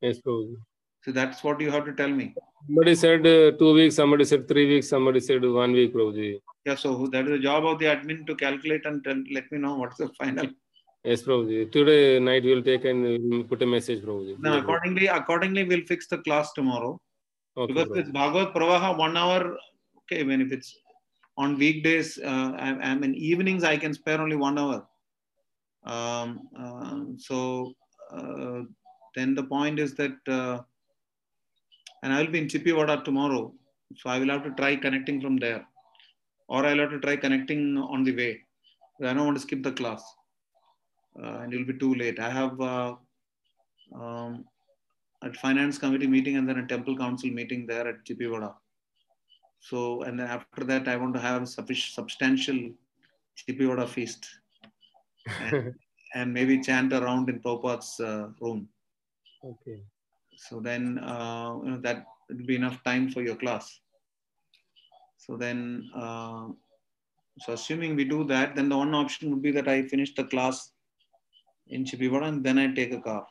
[0.00, 0.56] Yes, Prabhuji.
[1.02, 2.34] So that's what you have to tell me.
[2.66, 6.40] Somebody said uh, two weeks, somebody said three weeks, somebody said one week, Prabhuji.
[6.66, 9.58] Yeah, so that is the job of the admin to calculate and tell, let me
[9.58, 10.46] know what's the final.
[11.04, 11.72] Yes, Prabhuji.
[11.72, 14.38] Today night we'll take and put a message, Prabhuji.
[14.38, 17.00] Now, accordingly, accordingly, we'll fix the class tomorrow.
[17.56, 17.98] Okay, because Prabhuji.
[18.00, 19.56] it's Bhagavad Pravaha one hour.
[20.02, 20.76] Okay, when if it's
[21.38, 24.86] on weekdays, uh, I, I mean evenings, I can spare only one hour.
[25.84, 27.72] Um, uh, so
[28.12, 28.62] uh,
[29.16, 30.60] then the point is that, uh,
[32.02, 33.52] and I will be in Chippiwada tomorrow,
[33.96, 35.66] so I will have to try connecting from there,
[36.48, 38.40] or I'll have to try connecting on the way.
[39.02, 40.02] I don't want to skip the class,
[41.22, 42.18] uh, and it will be too late.
[42.18, 42.60] I have.
[42.60, 42.94] Uh,
[43.94, 44.44] um,
[45.22, 48.54] at finance committee meeting and then a temple council meeting there at Chippiwada.
[49.60, 52.70] So, and then after that, I want to have sufficient, substantial
[53.36, 54.26] Chippiwada feast
[55.40, 55.74] and,
[56.14, 58.68] and maybe chant around in Prabhupada's uh, room.
[59.44, 59.82] Okay.
[60.48, 63.80] So then, uh, you know, that will be enough time for your class.
[65.18, 66.48] So then, uh,
[67.40, 70.24] so assuming we do that, then the one option would be that I finish the
[70.24, 70.72] class
[71.68, 73.26] in Chippiwada and then I take a car.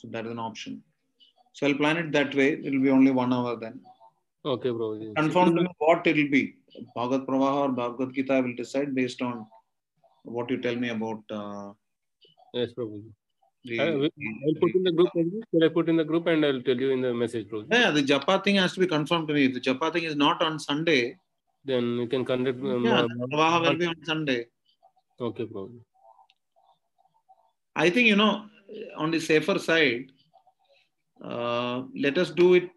[0.00, 0.82] So that is an option.
[1.52, 2.52] So I'll plan it that way.
[2.52, 3.80] It will be only one hour then.
[4.44, 5.14] Okay, Prabhuji.
[5.16, 6.56] Confirm to me what it will be.
[6.94, 9.46] Bhagavad Pravaha or Bhagavad Gita, I will decide based on
[10.22, 11.72] what you tell me about uh,
[12.54, 13.10] Yes, Prabhuji.
[13.64, 15.40] The, I will I'll put in the group, Prabhuji.
[15.52, 17.72] Shall I put in the group and I'll tell you in the message, Prabhuji?
[17.72, 19.44] Yeah, the Japa thing has to be confirmed to me.
[19.46, 21.16] If the Japa thing is not on Sunday,
[21.64, 22.60] Then you can conduct.
[22.60, 24.46] um, yeah, uh, will be on Sunday.
[25.20, 25.80] Okay, Prabhuji.
[27.74, 28.46] I think, you know,
[28.96, 30.12] on the safer side,
[31.22, 32.68] uh, let us do it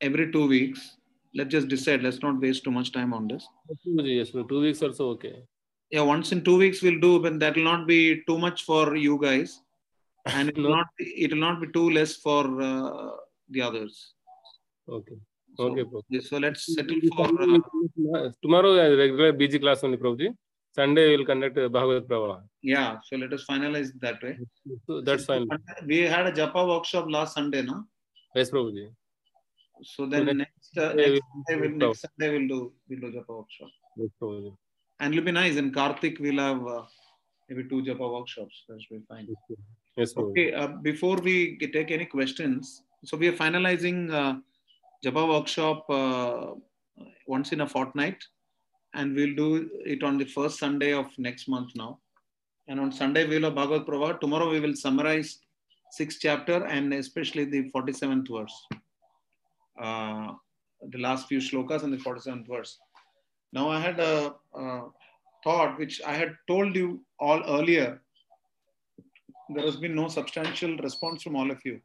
[0.00, 0.96] every two weeks.
[1.34, 2.02] Let's just decide.
[2.02, 3.46] Let's not waste too much time on this.
[3.84, 5.42] Yes, for two weeks also okay.
[5.90, 8.96] Yeah, once in two weeks we'll do, but that will not be too much for
[8.96, 9.60] you guys,
[10.34, 13.10] and it will not be, it will not be too less for uh,
[13.50, 14.14] the others.
[14.88, 15.16] Okay.
[15.56, 16.22] So, Okay, Prabhuji.
[16.28, 17.26] so let's settle for.
[17.26, 20.28] Uh, Tomorrow, uh, regular BG class only, Prabhuji.
[20.72, 22.42] Sunday, we'll conduct uh, Bhagavad Pravaha.
[22.62, 24.38] yeah, so let us finalize that way.
[24.86, 25.48] So that's fine.
[25.86, 27.84] We had a Japa workshop last Sunday, no?
[28.36, 28.88] Yes, Prabhuji.
[29.82, 33.00] So then next next uh, Sunday next, we'll- Sunday we'll, next Sunday we'll do we'll
[33.00, 34.52] do Japa workshop, Yes, Prabhuji.
[35.00, 35.56] and it'll be nice.
[35.56, 36.82] In Karthik we'll have uh,
[37.48, 38.64] maybe two Japa workshops.
[38.68, 39.26] That should be fine.
[39.28, 39.58] Yes,
[39.98, 40.30] Prabhuji.
[40.30, 44.34] Okay, uh, before we take any questions, so we are finalizing uh,
[45.26, 46.54] workshop uh,
[47.26, 48.22] once in a fortnight,
[48.94, 51.98] and we'll do it on the first Sunday of next month now.
[52.68, 54.20] And on Sunday, we'll have Bhagavad Prabha.
[54.20, 55.38] Tomorrow, we will summarize
[55.90, 58.66] sixth chapter and especially the 47th verse.
[59.80, 60.34] Uh,
[60.90, 62.78] the last few shlokas and the 47th verse.
[63.52, 64.82] Now, I had a, a
[65.42, 68.02] thought which I had told you all earlier.
[69.50, 71.80] There has been no substantial response from all of you,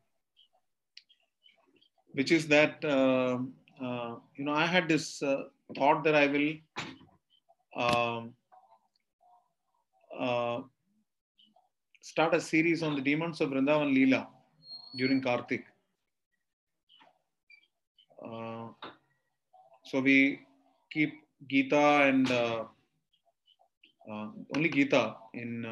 [2.11, 3.37] which is that, uh,
[3.81, 5.43] uh, you know, I had this uh,
[5.77, 6.53] thought that I will
[7.75, 8.33] um,
[10.19, 10.61] uh,
[12.01, 14.27] start a series on the demons of Vrindavan Leela
[14.97, 15.63] during Kartik.
[18.23, 18.67] Uh,
[19.85, 20.41] so we
[20.91, 21.13] keep
[21.47, 22.65] Gita and uh,
[24.53, 25.65] only Gita in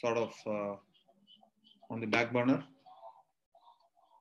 [0.00, 0.76] sort of uh,
[1.90, 2.64] on the back burner.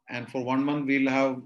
[0.10, 1.42] And for one month, we'll have,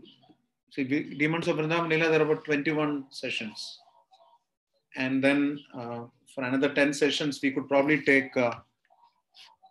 [0.72, 3.80] see, Demons of Vrindavan Leela, there are about 21 sessions.
[4.96, 8.54] And then uh, for another 10 sessions, we could probably take uh,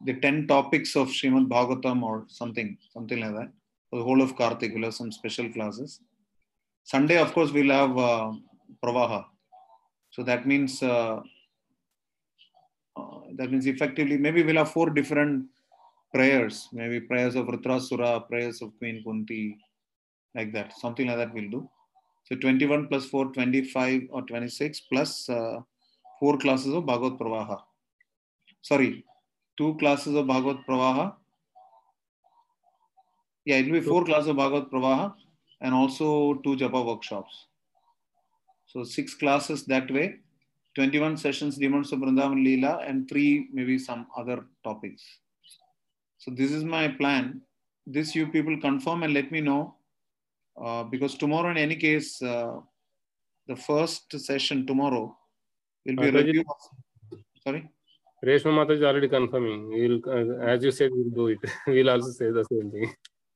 [0.04, 3.50] the 10 topics of Srimad Bhagavatam or something, something like that.
[3.90, 6.00] For the whole of Kartik, we'll have some special classes.
[6.84, 8.32] Sunday, of course, we'll have uh,
[8.82, 9.24] Pravaha.
[10.10, 11.20] So that means uh,
[13.36, 15.46] that means effectively maybe we'll have four different
[16.12, 19.58] prayers, maybe prayers of Vritrasura, prayers of Queen Kunti,
[20.34, 20.72] like that.
[20.78, 21.68] Something like that we'll do.
[22.24, 25.60] So 21 plus 4, 25 or 26 plus uh,
[26.18, 27.60] four classes of Bhagavad Pravaha.
[28.62, 29.04] Sorry,
[29.56, 31.14] two classes of Bhagavad Pravaha.
[33.44, 35.14] Yeah, it will be four classes of Bhagavad Pravaha
[35.60, 37.46] and also two Japa workshops.
[38.66, 40.16] So six classes that way,
[40.76, 45.02] 21 sessions Demons of Vrindavan Leela and three maybe some other topics.
[46.18, 47.40] So this is my plan.
[47.86, 49.76] This you people confirm and let me know
[50.62, 52.56] uh, because tomorrow in any case, uh,
[53.46, 55.16] the first session tomorrow
[55.86, 56.44] will be a review.
[56.46, 57.70] Of, sorry.
[58.24, 59.68] Reshma Mata is already confirming.
[59.68, 61.38] We'll, uh, as you said, we'll do it.
[61.66, 62.92] we'll also say the same thing.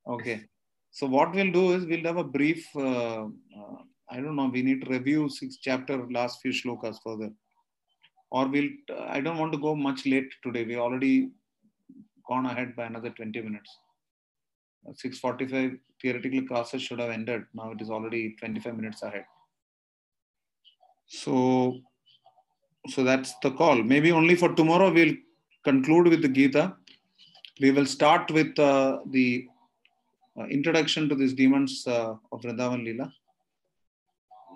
[0.06, 0.42] Okay.
[0.90, 2.66] So what we'll do is we'll have a brief.
[4.11, 4.51] I don't know.
[4.53, 7.31] We need to review six chapter last few shlokas further,
[8.31, 8.70] or we'll.
[9.16, 10.65] I don't want to go much late today.
[10.65, 11.31] We already
[12.28, 13.70] gone ahead by another twenty minutes.
[14.95, 15.73] Six forty-five
[16.03, 17.45] theoretical classes should have ended.
[17.55, 19.24] Now it is already twenty-five minutes ahead.
[21.07, 21.81] So,
[22.89, 23.82] so that's the call.
[23.82, 25.15] Maybe only for tomorrow we'll
[25.65, 26.77] conclude with the Gita.
[27.61, 29.47] We will start with uh, the
[30.39, 33.12] uh, introduction to these demons uh, of Vrindavan Leela.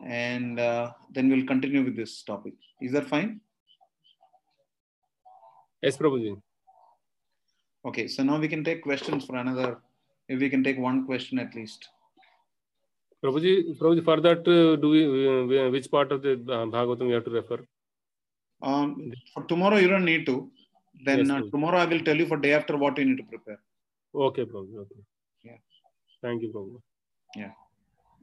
[0.04, 2.54] And uh, then we'll continue with this topic.
[2.80, 3.40] Is that fine?
[5.82, 6.40] Yes, Prabhuji.
[7.86, 9.78] Okay, so now we can take questions for another,
[10.28, 11.88] if we can take one question at least.
[13.22, 17.12] Prabhuji, Prabhuji, for that, uh, do we, uh, which part of the uh, Bhagavatam we
[17.12, 17.64] have to refer?
[18.62, 20.50] Um, for tomorrow, you don't need to.
[21.04, 23.24] Then Yes, uh, tomorrow I will tell you for day after what you need to
[23.24, 23.60] prepare.
[24.14, 24.76] Okay, Prabhuji.
[24.76, 25.00] Okay.
[25.42, 25.56] Yeah.
[26.22, 26.80] Thank you, Prabhuji.
[27.36, 27.52] Yeah.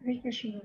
[0.05, 0.61] Hare Krishna.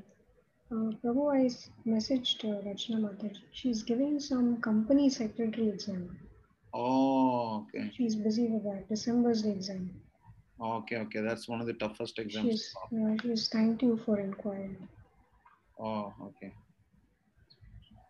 [0.70, 1.44] Uh, Prabhu, I
[1.88, 3.40] messaged uh, Rachna Mataji.
[3.52, 6.18] She's giving some company secretary exam.
[6.74, 7.90] Oh, okay.
[7.96, 8.88] She's busy with that.
[8.88, 9.90] December's the exam.
[10.60, 11.20] Okay, okay.
[11.20, 12.48] That's one of the toughest exams.
[12.50, 14.76] She's, uh, she's thanked you for inquiring.
[15.78, 16.52] Oh, okay.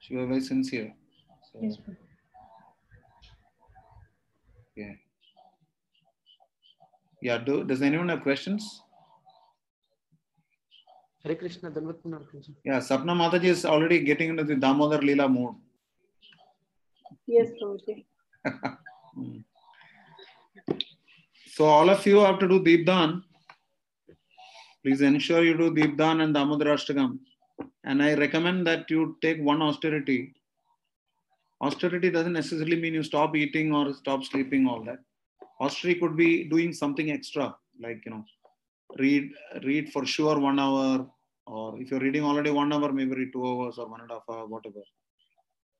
[0.00, 0.94] She was very sincere.
[1.52, 1.96] So, Yes, Prabhu.
[4.76, 4.92] yeah.
[7.20, 8.82] Yeah, do, does anyone have questions?
[11.26, 12.54] Hare Krishna, Punar Prabhuji.
[12.64, 15.56] Yeah, Sapna Mataji is already getting into the Damodar Leela mood.
[17.26, 18.04] Yes, Prabhuji.
[19.14, 19.38] Hmm.
[21.54, 23.22] So all of you have to do Deepdan.
[24.84, 27.18] Please ensure you do Deepdan and Damodar Ashtagam.
[27.82, 30.34] And I recommend that you take one austerity.
[31.60, 34.98] Austerity doesn't necessarily mean you stop eating or stop sleeping, all that.
[35.60, 38.24] Austerity could be doing something extra, like you know,
[38.98, 39.32] read
[39.64, 41.06] read for sure one hour,
[41.46, 44.14] or if you're reading already one hour, maybe read two hours or one and a
[44.14, 44.82] half hour, whatever.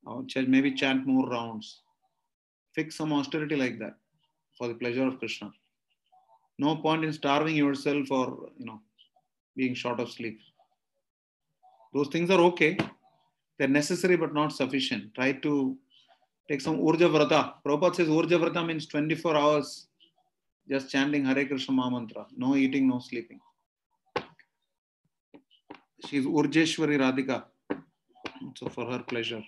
[0.07, 1.83] Or maybe chant more rounds.
[2.75, 3.97] Fix some austerity like that
[4.57, 5.51] for the pleasure of Krishna.
[6.59, 8.81] No point in starving yourself or you know
[9.57, 10.39] being short of sleep.
[11.93, 12.79] Those things are okay.
[13.59, 15.15] They're necessary but not sufficient.
[15.15, 15.77] Try to
[16.49, 17.55] take some Urja Vrata.
[17.65, 19.89] Prabhupada says Urja Vrata means 24 hours
[20.69, 22.27] just chanting Hare Krishna Mantra.
[22.37, 23.41] No eating, no sleeping.
[26.05, 27.45] She's Urjeshwari Radhika.
[28.57, 29.43] So for her pleasure.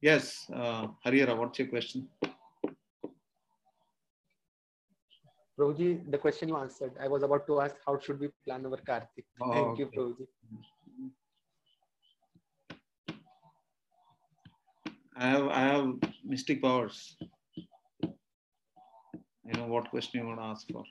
[0.00, 2.08] Yes, uh, Harihara, what's your question?
[5.58, 6.92] Prabhuji, the question you answered.
[7.00, 9.24] I was about to ask how should we plan our Kartik.
[9.40, 9.86] Oh, Thank you.
[9.86, 10.26] Prabhuji.
[15.16, 15.94] I have I have
[16.24, 17.16] mystic powers.
[19.46, 20.84] You know what question you want to ask for.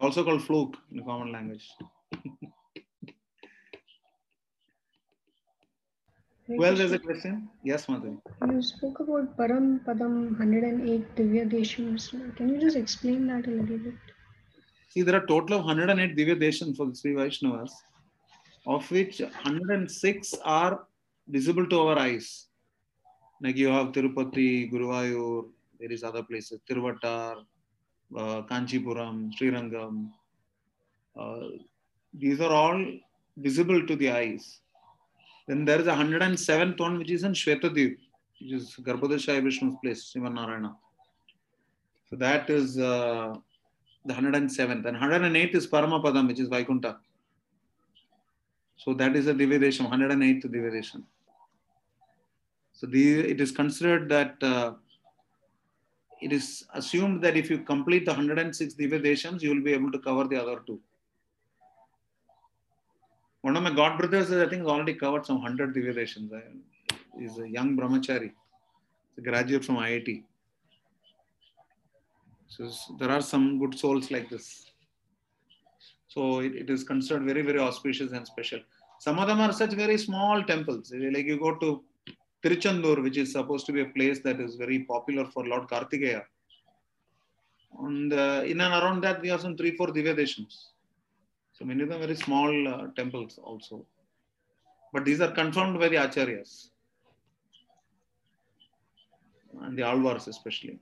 [0.00, 1.68] It's also called fluke in the common language.
[6.48, 7.48] well, there's a question.
[7.64, 8.16] Yes, Madhuri.
[8.48, 12.10] You spoke about Param Padam 108 Divya Deshams.
[12.36, 13.94] Can you just explain that a little bit?
[14.90, 17.72] See, there are total of 108 Divya Deshams for the Sri Vaishnavas,
[18.68, 20.86] of which 106 are
[21.26, 22.46] visible to our eyes.
[23.42, 25.48] Like you have Tirupati, Guruvayur,
[25.80, 27.44] there is other places, Tiruvattar,
[28.16, 30.10] uh, Kanchipuram, Srirangam.
[31.18, 31.58] Uh,
[32.14, 32.84] these are all
[33.36, 34.60] visible to the eyes.
[35.46, 37.96] Then there is a 107th one which is in Shvetadip,
[38.40, 40.76] which is Garbhodeshaya Vishnu's place, Sivan Narayana.
[42.10, 43.34] So that is uh,
[44.04, 44.86] the 107th.
[44.86, 46.96] And 108th is Paramapadam, which is Vaikunta.
[48.76, 51.02] So that is a Divyadesham, 108th Divyadesham.
[52.72, 54.74] So the, it is considered that uh,
[56.20, 59.98] it is assumed that if you complete the 106 Divyadeshams, you will be able to
[59.98, 60.80] cover the other two.
[63.42, 66.30] One of my god brothers, I think, has already covered some 100 Divyadeshams.
[67.18, 68.32] He's a young brahmachari,
[69.16, 70.24] a graduate from IIT.
[72.48, 74.70] So there are some good souls like this.
[76.08, 78.60] So it, it is considered very, very auspicious and special.
[78.98, 80.92] Some of them are such very small temples.
[80.92, 81.84] Like you go to
[82.42, 86.22] Tiruchendur, which is supposed to be a place that is very popular for Lord Kartikeya.
[87.80, 90.66] And uh, in and around that, we have some three, four Divyadeshams.
[91.52, 93.84] So many of them very small uh, temples also.
[94.92, 96.70] But these are confirmed by the Acharyas.
[99.60, 100.78] And the Alvars especially,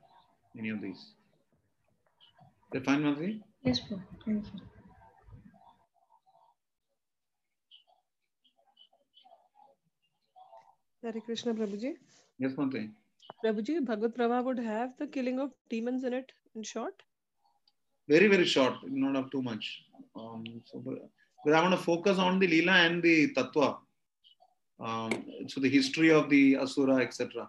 [0.54, 1.12] many of these.
[2.72, 3.40] They fine, Madhuri?
[3.62, 4.02] Yes, Prabhu.
[4.24, 4.60] Thank you.
[11.06, 11.94] Hare Krishna Prabhuji.
[12.38, 12.90] Yes, Madhuri.
[13.44, 16.94] Prabhuji, Bhagavad Prabha would have the killing of demons in it, in short.
[18.08, 19.82] Very, very short, not have too much.
[20.16, 23.78] Um, so, but, I want to focus on the Leela and the Tattva.
[24.80, 25.12] Um,
[25.46, 27.48] so the history of the Asura, etc.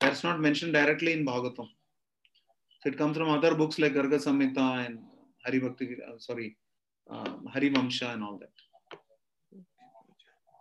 [0.00, 1.68] That's not mentioned directly in Bhagavatam.
[2.80, 5.00] So it comes from other books like Garga Samhita and
[5.44, 6.56] Hari Bhakti, uh, sorry,
[7.10, 8.52] uh, Hari Vamsha and all that.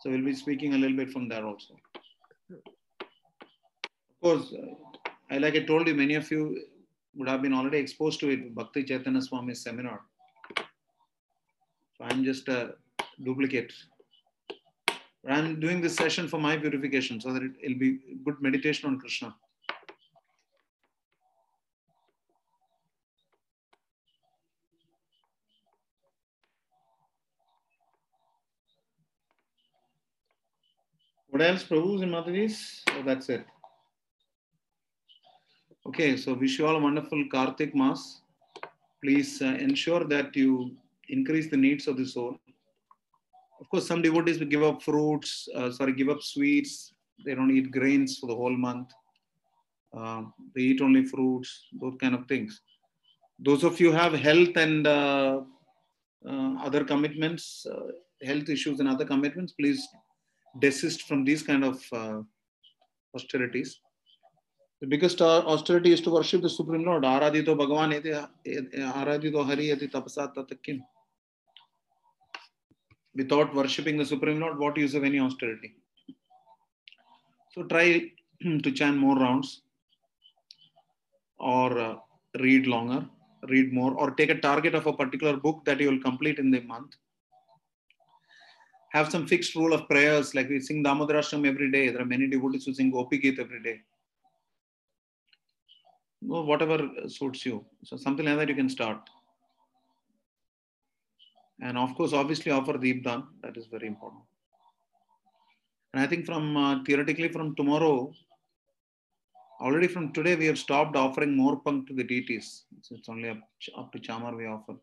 [0.01, 1.75] So we'll be speaking a little bit from there also.
[2.53, 4.53] Of course,
[5.29, 6.63] I like I told you, many of you
[7.15, 10.01] would have been already exposed to it, Bhakti Chaitanya Swami's seminar.
[10.57, 12.75] So I'm just a
[13.23, 13.73] duplicate.
[15.23, 18.89] But I'm doing this session for my purification so that it, it'll be good meditation
[18.89, 19.35] on Krishna.
[31.33, 32.83] What else, Prabhu's and Mataji's?
[32.91, 33.43] Oh, that's it.
[35.87, 38.21] Okay, so wish you all a wonderful Kartik Mass.
[39.03, 40.77] Please uh, ensure that you
[41.09, 42.37] increase the needs of the soul.
[43.59, 46.93] Of course, some devotees will give up fruits, uh, sorry, give up sweets.
[47.25, 48.91] They don't eat grains for the whole month.
[49.91, 52.61] Uh, they eat only fruits, those kind of things.
[53.39, 55.41] Those of you have health and uh,
[56.29, 57.87] uh, other commitments, uh,
[58.23, 59.87] health issues and other commitments, please
[60.59, 62.21] desist from these kind of uh,
[63.15, 63.79] austerities.
[64.81, 67.03] The biggest uh, austerity is to worship the Supreme Lord.
[67.03, 68.11] Aradito Bhagavan eti
[68.81, 70.81] Aradito Hari tapasat tatakin.
[73.15, 75.75] Without worshipping the Supreme Lord, what use of any austerity?
[77.53, 78.11] So try
[78.41, 79.61] to chant more rounds
[81.39, 81.95] or uh,
[82.39, 83.05] read longer,
[83.49, 86.51] read more, or take a target of a particular book that you will complete in
[86.51, 86.95] the month.
[88.93, 91.89] Have some fixed rule of prayers, like we sing Damodarasham every day.
[91.89, 93.81] There are many devotees who sing Gopi Geet every day.
[96.21, 97.65] Whatever suits you.
[97.83, 99.09] So something like that you can start.
[101.59, 103.25] And of course, obviously offer Deepdan.
[103.41, 104.21] That is very important.
[105.93, 108.13] And I think from uh, theoretically from tomorrow,
[109.59, 112.65] already from today, we have stopped offering morpankh to the deities.
[112.81, 113.37] So it's only up,
[113.77, 114.75] up to Chamar we offer.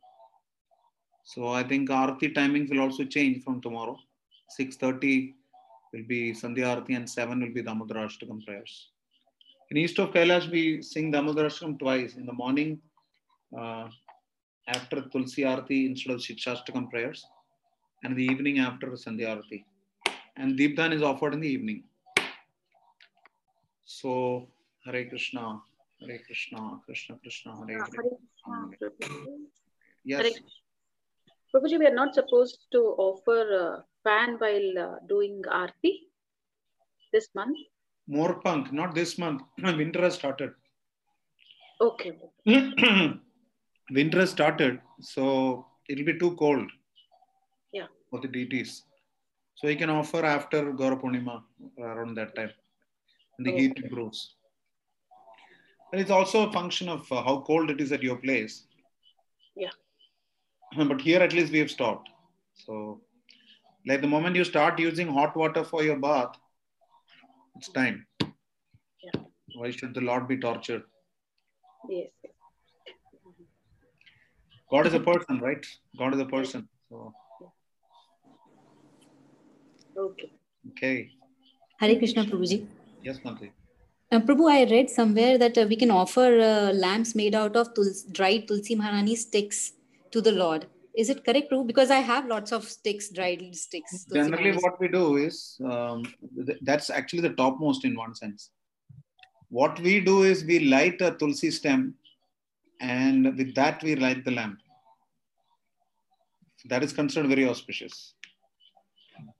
[1.32, 3.96] So I think Aarti timings will also change from tomorrow.
[4.58, 5.32] 6.30
[5.92, 8.88] will be Sandhya Aarti and 7 will be Damodara Ashtakam prayers.
[9.70, 12.16] In east of Kailash, we sing Damodara Ashtakam twice.
[12.16, 12.80] In the morning,
[13.56, 13.86] uh,
[14.66, 17.24] after Tulsi Aarti instead of Shikshashtakam prayers.
[18.02, 19.62] And in the evening after Sandhya Aarti.
[20.36, 21.84] And Deepdan is offered in the evening.
[23.84, 24.48] So,
[24.84, 25.60] Hare Krishna.
[26.00, 28.88] Hare Krishna, Krishna Krishna, Hare Hare.
[30.02, 30.22] Yes.
[30.22, 30.59] Hare Krishna.
[31.54, 35.92] Prabhuji, we are not supposed to offer fan while uh, doing aarti
[37.12, 37.56] this month.
[38.08, 39.42] Morpankh, not this month.
[39.62, 40.52] Winter has started.
[41.80, 42.12] Okay.
[43.90, 46.70] Winter has started, so it'll be too cold
[47.72, 47.86] Yeah.
[48.10, 48.84] for the deities.
[49.56, 51.42] So you can offer after Gaurapurnima
[51.78, 52.50] around that time.
[53.38, 53.82] And the heat Okay.
[53.84, 54.36] improves.
[55.92, 58.66] And it's also a function of uh, how cold it is at your place.
[59.56, 59.70] Yeah.
[60.76, 62.08] But here at least we have stopped.
[62.54, 63.00] So,
[63.86, 66.36] like the moment you start using hot water for your bath,
[67.56, 68.06] it's time.
[69.02, 69.20] Yeah.
[69.56, 70.82] Why should the Lord be tortured?
[71.88, 72.08] Yes.
[72.22, 72.32] yes.
[74.70, 75.66] God is a person, right?
[75.98, 76.68] God is a person.
[76.88, 77.14] So,
[79.98, 80.30] Okay.
[80.70, 81.10] okay.
[81.78, 82.66] Hare Krishna, Prabhuji.
[83.02, 83.50] Yes, Mantri.
[84.12, 87.74] Uh, Prabhu, I read somewhere that uh, we can offer uh, lamps made out of
[87.74, 89.72] tuls- dried Tulsi Maharani sticks
[90.12, 90.66] to the Lord.
[90.96, 91.66] Is it correct, Prabhu?
[91.66, 94.04] Because I have lots of sticks, dried sticks.
[94.12, 96.02] Generally, what we do is um,
[96.46, 98.50] th- that's actually the topmost in one sense.
[99.48, 101.94] What we do is we light a tulsi stem,
[102.80, 104.58] and with that we light the lamp.
[106.66, 108.14] That is considered very auspicious.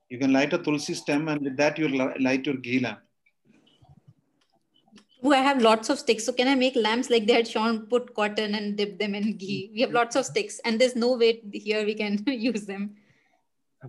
[0.09, 3.01] You can light a tulsi stem, and with that you li- light your ghee lamp.
[5.22, 6.24] Prabhu, I have lots of sticks.
[6.24, 9.36] So can I make lamps like they had shown, put cotton and dip them in
[9.36, 9.70] ghee?
[9.74, 12.97] We have lots of sticks, and there's no way here we can use them.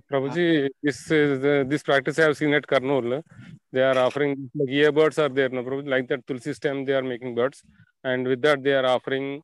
[0.09, 3.23] Prabhuji, this is uh, this practice I have seen at Kurnool.
[3.73, 5.89] They are offering like earbirds are there, no Prabhuji?
[5.89, 7.63] Like that tulsi stem, they are making birds,
[8.03, 9.41] and with that they are offering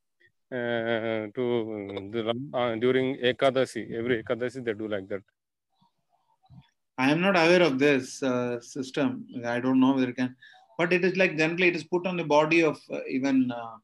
[0.51, 3.93] uh, to the uh, during Ekadasi.
[3.93, 5.21] Every Ekadasi they do like that.
[6.97, 9.27] I am not aware of this uh, system.
[9.45, 10.35] I don't know whether it can,
[10.77, 13.75] but it is like generally it is put on the body of uh, even uh,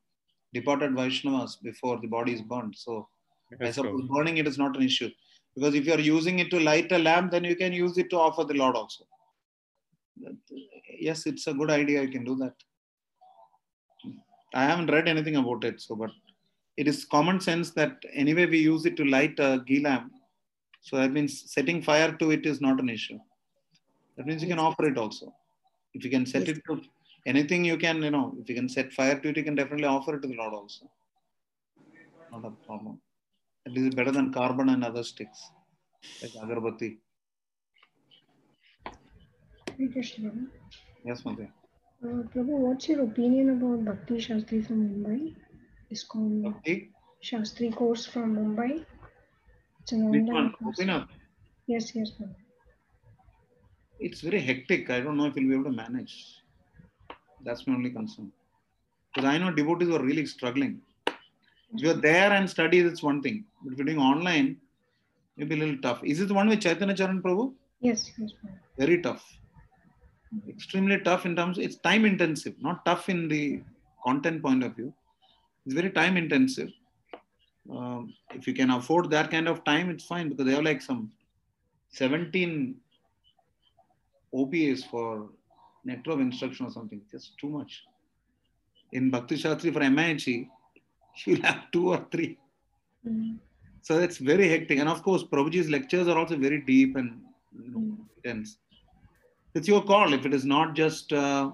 [0.53, 2.75] departed Vaishnavas before the body is burned.
[2.75, 3.07] So
[3.51, 4.09] I Yes, suppose Prabhuji.
[4.09, 5.09] burning it is not an issue
[5.55, 8.09] because if you are using it to light a lamp, then you can use it
[8.11, 9.05] to offer the Lord also.
[10.17, 10.37] That-
[10.99, 12.01] yes, it's a good idea.
[12.03, 12.53] You can do that.
[14.53, 16.11] I haven't read anything about it, so but
[16.77, 20.11] it is common sense that anyway we use it to light a ghee lamp.
[20.81, 23.19] So that means setting fire to it is not an issue.
[24.17, 25.33] That means you can offer it also.
[25.93, 26.57] If you can set Yes.
[26.57, 26.81] it to
[27.25, 29.85] anything, you can, you know, if you can set fire to it, you can definitely
[29.85, 30.89] offer it to the Lord also.
[32.31, 33.01] Not a problem.
[33.65, 35.51] At least better than carbon and other sticks,
[36.21, 36.97] like agarbatti.
[39.77, 41.49] Yes, Madhya.
[42.03, 45.35] Uh, Prabhu, what's your opinion about Bhakti Shastri from Mumbai?
[45.91, 46.91] ISKCON Bhakti?
[47.23, 48.85] Shastri course from Mumbai.
[49.81, 50.79] It's an online course.
[51.67, 52.42] Yes, yes, Prabhu.
[54.05, 54.89] It's very hectic.
[54.89, 56.13] I don't know if you'll be able to manage.
[57.45, 58.31] That's my only concern.
[59.13, 60.81] Because I know devotees are really struggling.
[61.07, 63.45] If you're there and study, it's one thing.
[63.61, 64.57] But if you're doing online,
[65.38, 66.03] maybe a little tough.
[66.03, 67.53] Is it the one with Chaitanya Charan Prabhu?
[67.80, 68.31] Yes, yes.
[68.77, 69.25] Very tough.
[70.49, 73.61] Extremely tough in terms, it's time intensive, not tough in the
[74.03, 74.93] content point of view.
[75.65, 76.71] It's very time intensive.
[77.71, 80.81] Um, if you can afford that kind of time, it's fine because they have like
[80.81, 81.11] some
[81.91, 82.75] 17
[84.34, 85.30] OPAs for
[86.07, 87.01] of instruction or something.
[87.11, 87.84] Just too much.
[88.91, 90.47] In Bhakti Shastri for MIHE,
[91.26, 92.38] you'll have two or three.
[93.07, 93.38] Mm.
[93.81, 94.80] So it's very hectic.
[94.80, 97.22] And of course, Prabhuji's lectures are also very deep and
[97.53, 98.57] you know, intense.
[99.55, 100.14] It's your call.
[100.14, 101.51] If it is not just, uh,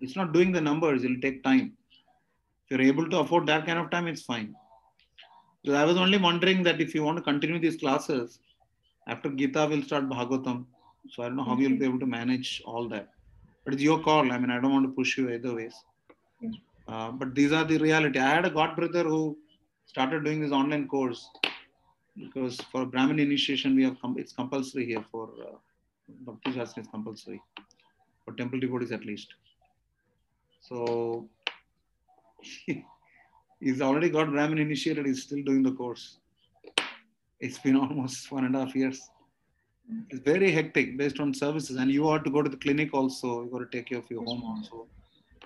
[0.00, 1.76] it's not doing the numbers, it'll take time.
[2.64, 4.54] If you're able to afford that kind of time, it's fine.
[5.64, 8.40] So I was only wondering that if you want to continue these classes,
[9.06, 10.64] after Gita, we'll start Bhagavatam.
[11.10, 13.10] So I don't know how you'll be able to manage all that.
[13.64, 14.30] But it's your call.
[14.32, 15.74] I mean, I don't want to push you either ways.
[16.88, 18.18] Uh, but these are the reality.
[18.18, 19.36] I had a god brother who
[19.86, 21.28] started doing this online course
[22.16, 25.56] because for Brahmin initiation, we have com- it's compulsory here for uh,
[26.08, 27.40] Bhakti Shastra is compulsory
[28.24, 29.34] for temple devotees at least.
[30.60, 31.28] So
[33.60, 35.06] he's already got Brahmin initiated.
[35.06, 36.18] He's still doing the course.
[37.40, 39.00] It's been almost one and a half years.
[40.10, 43.44] It's very hectic based on services, and you have to go to the clinic also.
[43.44, 44.88] You got to take care of your home also.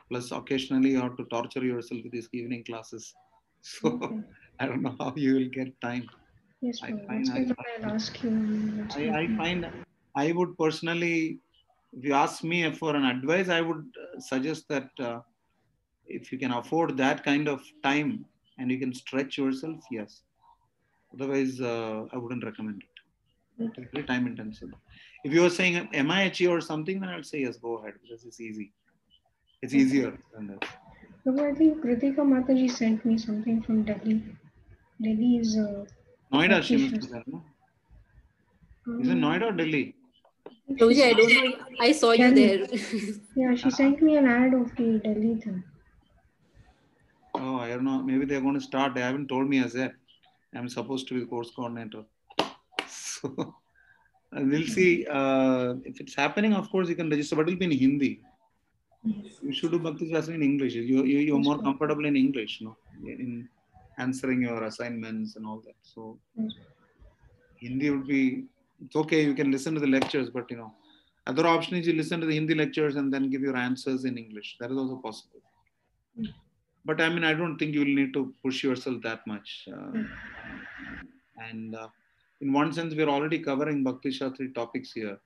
[0.09, 3.15] Plus, occasionally you have to torture yourself with these evening classes.
[3.63, 4.21] So Okay.
[4.61, 6.09] I don't know how you will get time.
[6.61, 8.33] Yes, I find- I find- I'll ask you.
[9.01, 9.67] I, I find
[10.15, 11.41] I would personally,
[11.93, 15.21] if you ask me for an advice, I would uh, suggest that uh,
[16.07, 18.25] if you can afford that kind of time
[18.59, 20.23] and you can stretch yourself, yes.
[21.15, 22.96] Otherwise, uh, I wouldn't recommend it.
[23.59, 24.71] It's very time intensive.
[25.25, 28.41] If you are saying MIHE or something, then I'll say yes, go ahead because it's
[28.41, 28.73] easy.
[29.63, 29.83] It's Okay.
[29.83, 30.59] easier than this.
[31.27, 34.23] Prabhu, I think Kritika Mataji sent me something from Delhi.
[35.03, 35.85] Delhi is uh,
[36.33, 37.11] Noida, she must be Practitioners.
[37.11, 37.45] there, no?
[39.01, 39.95] Is it Noida or Delhi?
[40.71, 41.65] Prabhuji, I don't know.
[41.81, 42.47] I saw you Delhi.
[42.47, 42.67] there.
[43.37, 45.63] Yeah, she sent me an ad of the Delhi thing.
[47.35, 48.03] Oh, I don't know.
[48.03, 48.95] Maybe they're going to start.
[48.95, 49.93] They haven't told me as yet.
[50.55, 52.05] I'm supposed to be the course coordinator.
[54.33, 55.07] So we'll see.
[55.09, 58.21] Uh, if it's happening, of course, you can register, but it'll be in Hindi.
[59.43, 60.75] You should do Bhakti Shastra in English.
[60.75, 62.77] You, you, you're more comfortable in English, no?
[63.05, 63.49] In
[63.99, 65.77] answering your assignments and all that.
[65.83, 66.19] So
[67.61, 68.45] Hindi would be,
[68.85, 69.23] it's okay.
[69.25, 70.75] You can listen to the lectures, but you know,
[71.27, 74.19] other option is you listen to the Hindi lectures and then give your answers in
[74.19, 74.57] English.
[74.61, 75.41] That is also possible.
[76.85, 79.69] But I mean, I don't think you will need to push yourself that much.
[79.73, 80.03] Uh,
[81.49, 81.89] and uh,
[82.41, 85.19] in one sense, we're already covering Bhakti Shastri topics here.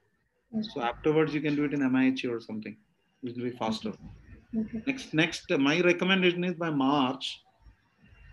[0.62, 2.76] So afterwards, you can do it in MIH or something.
[3.22, 3.92] It will be faster.
[4.56, 4.82] Okay.
[4.86, 7.40] Next, next, uh, my recommendation is by March.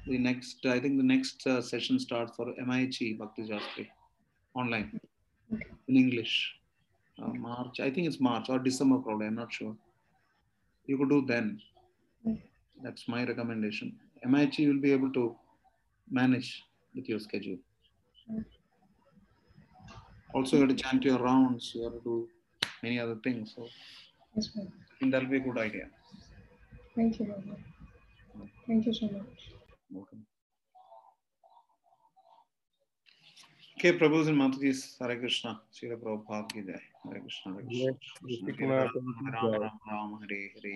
[0.07, 3.87] The next, I think the next uh, session starts for MIH Bhakti Shastri
[4.55, 4.99] online
[5.53, 5.65] Okay.
[5.87, 6.55] in English.
[7.21, 9.27] Uh, March, I think it's March or December probably.
[9.27, 9.75] I'm not sure.
[10.85, 11.61] You could do then.
[12.83, 13.95] That's my recommendation.
[14.25, 15.35] MIH will be able to
[16.09, 16.63] manage
[16.95, 17.57] with your schedule.
[20.33, 21.71] Also, you have to chant your rounds.
[21.73, 22.27] You have to do
[22.83, 23.53] many other things.
[23.55, 23.67] So
[24.35, 24.49] Yes.
[24.55, 24.61] I
[24.99, 25.89] think that'll be a good idea.
[26.95, 27.55] Thank you, Prabhu.
[28.67, 29.51] Thank you so much.
[29.89, 30.25] Welcome.
[33.79, 35.61] Okay, Prabhu's and Mataji's Hare Krishna.
[35.73, 36.81] Srila Prabhupada ki jai.
[37.03, 37.85] Hare Krishna, Hare Krishna.
[37.85, 39.57] Yes, Krishna Krishna Hare Prabhupada Ram, jai.
[39.57, 40.75] Ram, Ram, Hare Hare.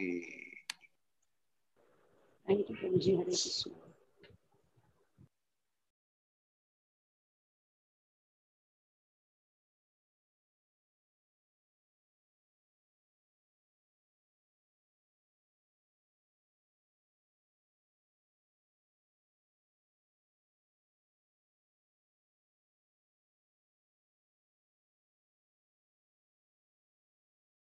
[2.47, 3.15] Thank you, Prabhuji.
[3.17, 3.71] Hare Krishna.